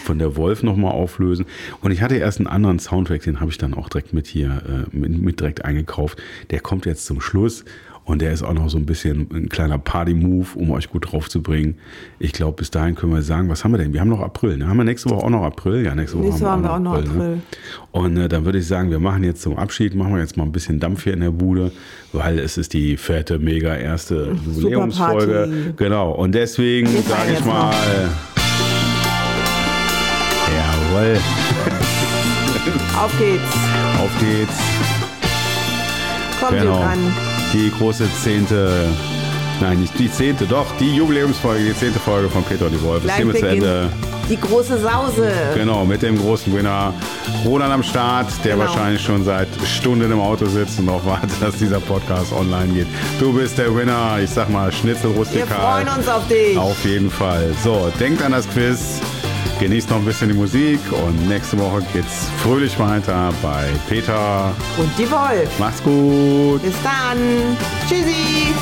von 0.05 0.19
der 0.19 0.37
Wolf 0.37 0.63
nochmal 0.63 0.93
auflösen. 0.93 1.47
Und 1.81 1.91
ich 1.91 2.03
hatte 2.03 2.17
erst 2.17 2.41
einen 2.41 2.47
anderen 2.47 2.81
Soundtrack, 2.81 3.23
den 3.23 3.41
habe 3.41 3.51
ich 3.51 3.57
dann 3.57 3.73
auch 3.73 3.89
direkt 3.89 4.13
mit 4.13 4.27
hier, 4.27 4.63
äh, 4.69 4.95
mit, 4.95 5.19
mit 5.19 5.41
direkt 5.41 5.65
eingekauft. 5.65 6.21
Der 6.51 6.61
kommt 6.61 6.85
jetzt 6.85 7.07
zum 7.07 7.23
Schluss. 7.23 7.65
Und 8.09 8.23
der 8.23 8.33
ist 8.33 8.43
auch 8.43 8.55
noch 8.55 8.71
so 8.71 8.79
ein 8.79 8.87
bisschen 8.87 9.29
ein 9.35 9.51
kleiner 9.51 9.77
Party-Move, 9.77 10.47
um 10.55 10.71
euch 10.71 10.89
gut 10.89 11.13
drauf 11.13 11.29
zu 11.29 11.43
bringen. 11.43 11.75
Ich 12.19 12.33
glaube, 12.33 12.57
bis 12.57 12.71
dahin 12.71 12.95
können 12.95 13.13
wir 13.13 13.21
sagen, 13.21 13.51
was 13.51 13.65
haben 13.65 13.73
wir 13.73 13.79
denn? 13.79 13.93
Wir 13.93 14.01
haben 14.01 14.09
noch 14.09 14.23
April. 14.23 14.57
Ne? 14.57 14.67
Haben 14.67 14.79
wir 14.79 14.85
nächste 14.85 15.11
Woche 15.11 15.27
auch 15.27 15.29
noch 15.31 15.43
April? 15.43 15.85
Ja, 15.85 15.95
nächste 15.95 16.17
Woche 16.17 16.29
Nächste 16.29 16.49
haben 16.51 16.63
wir 16.63 16.73
auch 16.73 16.79
noch 16.79 16.95
Ne? 17.03 17.07
April. 17.11 17.39
Und 17.93 18.17
äh, 18.17 18.27
dann 18.31 18.47
würde 18.47 18.61
ich 18.61 18.67
sagen, 18.67 18.91
wir 18.91 18.99
machen 18.99 19.25
jetzt 19.25 19.43
zum 19.43 19.59
Abschied, 19.59 19.95
machen 19.95 20.15
wir 20.15 20.21
jetzt 20.23 20.39
mal 20.39 20.45
ein 20.45 20.53
bisschen 20.53 20.81
Dampf 20.81 21.05
hier 21.05 21.13
in 21.13 21.21
der 21.21 21.33
Bude, 21.33 21.71
weil 22.15 22.39
es 22.39 22.57
ist 22.57 22.73
die 22.73 22.97
fette, 22.97 23.39
mega 23.39 23.77
erste 23.77 24.35
Jubiläumsfolge. 24.47 25.75
Genau. 25.77 26.13
Und 26.13 26.35
deswegen 26.35 26.87
sage 26.87 27.33
ich 27.39 27.45
mal. 27.45 27.75
Jawohl. 30.57 31.19
Auf 32.99 33.19
geht's. 33.19 33.43
Auf 34.01 34.11
geht's. 34.19 34.59
Kommt 36.41 36.59
Genau. 36.59 36.79
dran. 36.79 36.99
Die 37.53 37.71
große 37.71 38.07
zehnte. 38.23 38.87
Nein, 39.61 39.81
nicht 39.81 39.99
die 39.99 40.11
zehnte, 40.11 40.47
doch, 40.47 40.67
die 40.79 40.95
Jubiläumsfolge, 40.95 41.65
die 41.65 41.75
zehnte 41.77 41.99
Folge 41.99 42.29
von 42.31 42.45
Peter 42.45 42.67
und 42.67 42.73
die 42.73 42.83
Wolf. 42.83 42.99
Ist 42.99 43.05
Gleich 43.07 43.17
hiermit 43.17 43.39
zu 43.39 43.49
Ende. 43.49 43.91
die 44.31 44.39
große 44.39 44.79
Sause. 44.81 45.33
Genau, 45.57 45.85
mit 45.85 46.01
dem 46.03 46.17
großen 46.17 46.55
Winner 46.55 46.95
Roland 47.45 47.73
am 47.73 47.83
Start, 47.83 48.29
der 48.45 48.55
Genau. 48.55 48.69
wahrscheinlich 48.69 49.03
schon 49.03 49.25
seit 49.25 49.49
Stunden 49.67 50.13
im 50.13 50.21
Auto 50.21 50.47
sitzt 50.47 50.79
und 50.79 50.87
darauf 50.87 51.05
wartet, 51.07 51.31
dass 51.41 51.57
dieser 51.57 51.81
Podcast 51.81 52.33
online 52.33 52.73
geht. 52.73 52.87
Du 53.19 53.33
bist 53.33 53.59
der 53.59 53.75
Winner. 53.75 54.19
Ich 54.23 54.31
sag 54.31 54.49
mal, 54.49 54.71
Schnitzel 54.71 55.11
Wir 55.11 55.17
rustikal. 55.17 55.47
freuen 55.85 55.89
uns 55.99 56.07
auf 56.07 56.29
dich. 56.29 56.57
Auf 56.57 56.85
jeden 56.85 57.11
Fall. 57.11 57.53
So, 57.65 57.91
denkt 57.99 58.23
an 58.23 58.31
das 58.33 58.49
Quiz. 58.49 59.01
Genießt 59.61 59.91
noch 59.91 59.97
ein 59.97 60.05
bisschen 60.05 60.29
die 60.29 60.37
Musik 60.37 60.79
und 60.93 61.29
nächste 61.29 61.59
Woche 61.59 61.83
geht's 61.93 62.29
fröhlich 62.45 62.79
weiter 62.79 63.33
bei 63.43 63.69
Peter. 63.89 64.55
Und 64.77 64.91
die 64.97 65.11
Wolf. 65.11 65.59
Macht's 65.59 65.83
gut. 65.83 66.63
Bis 66.63 66.75
dann. 66.85 67.57
Tschüssi. 67.89 68.55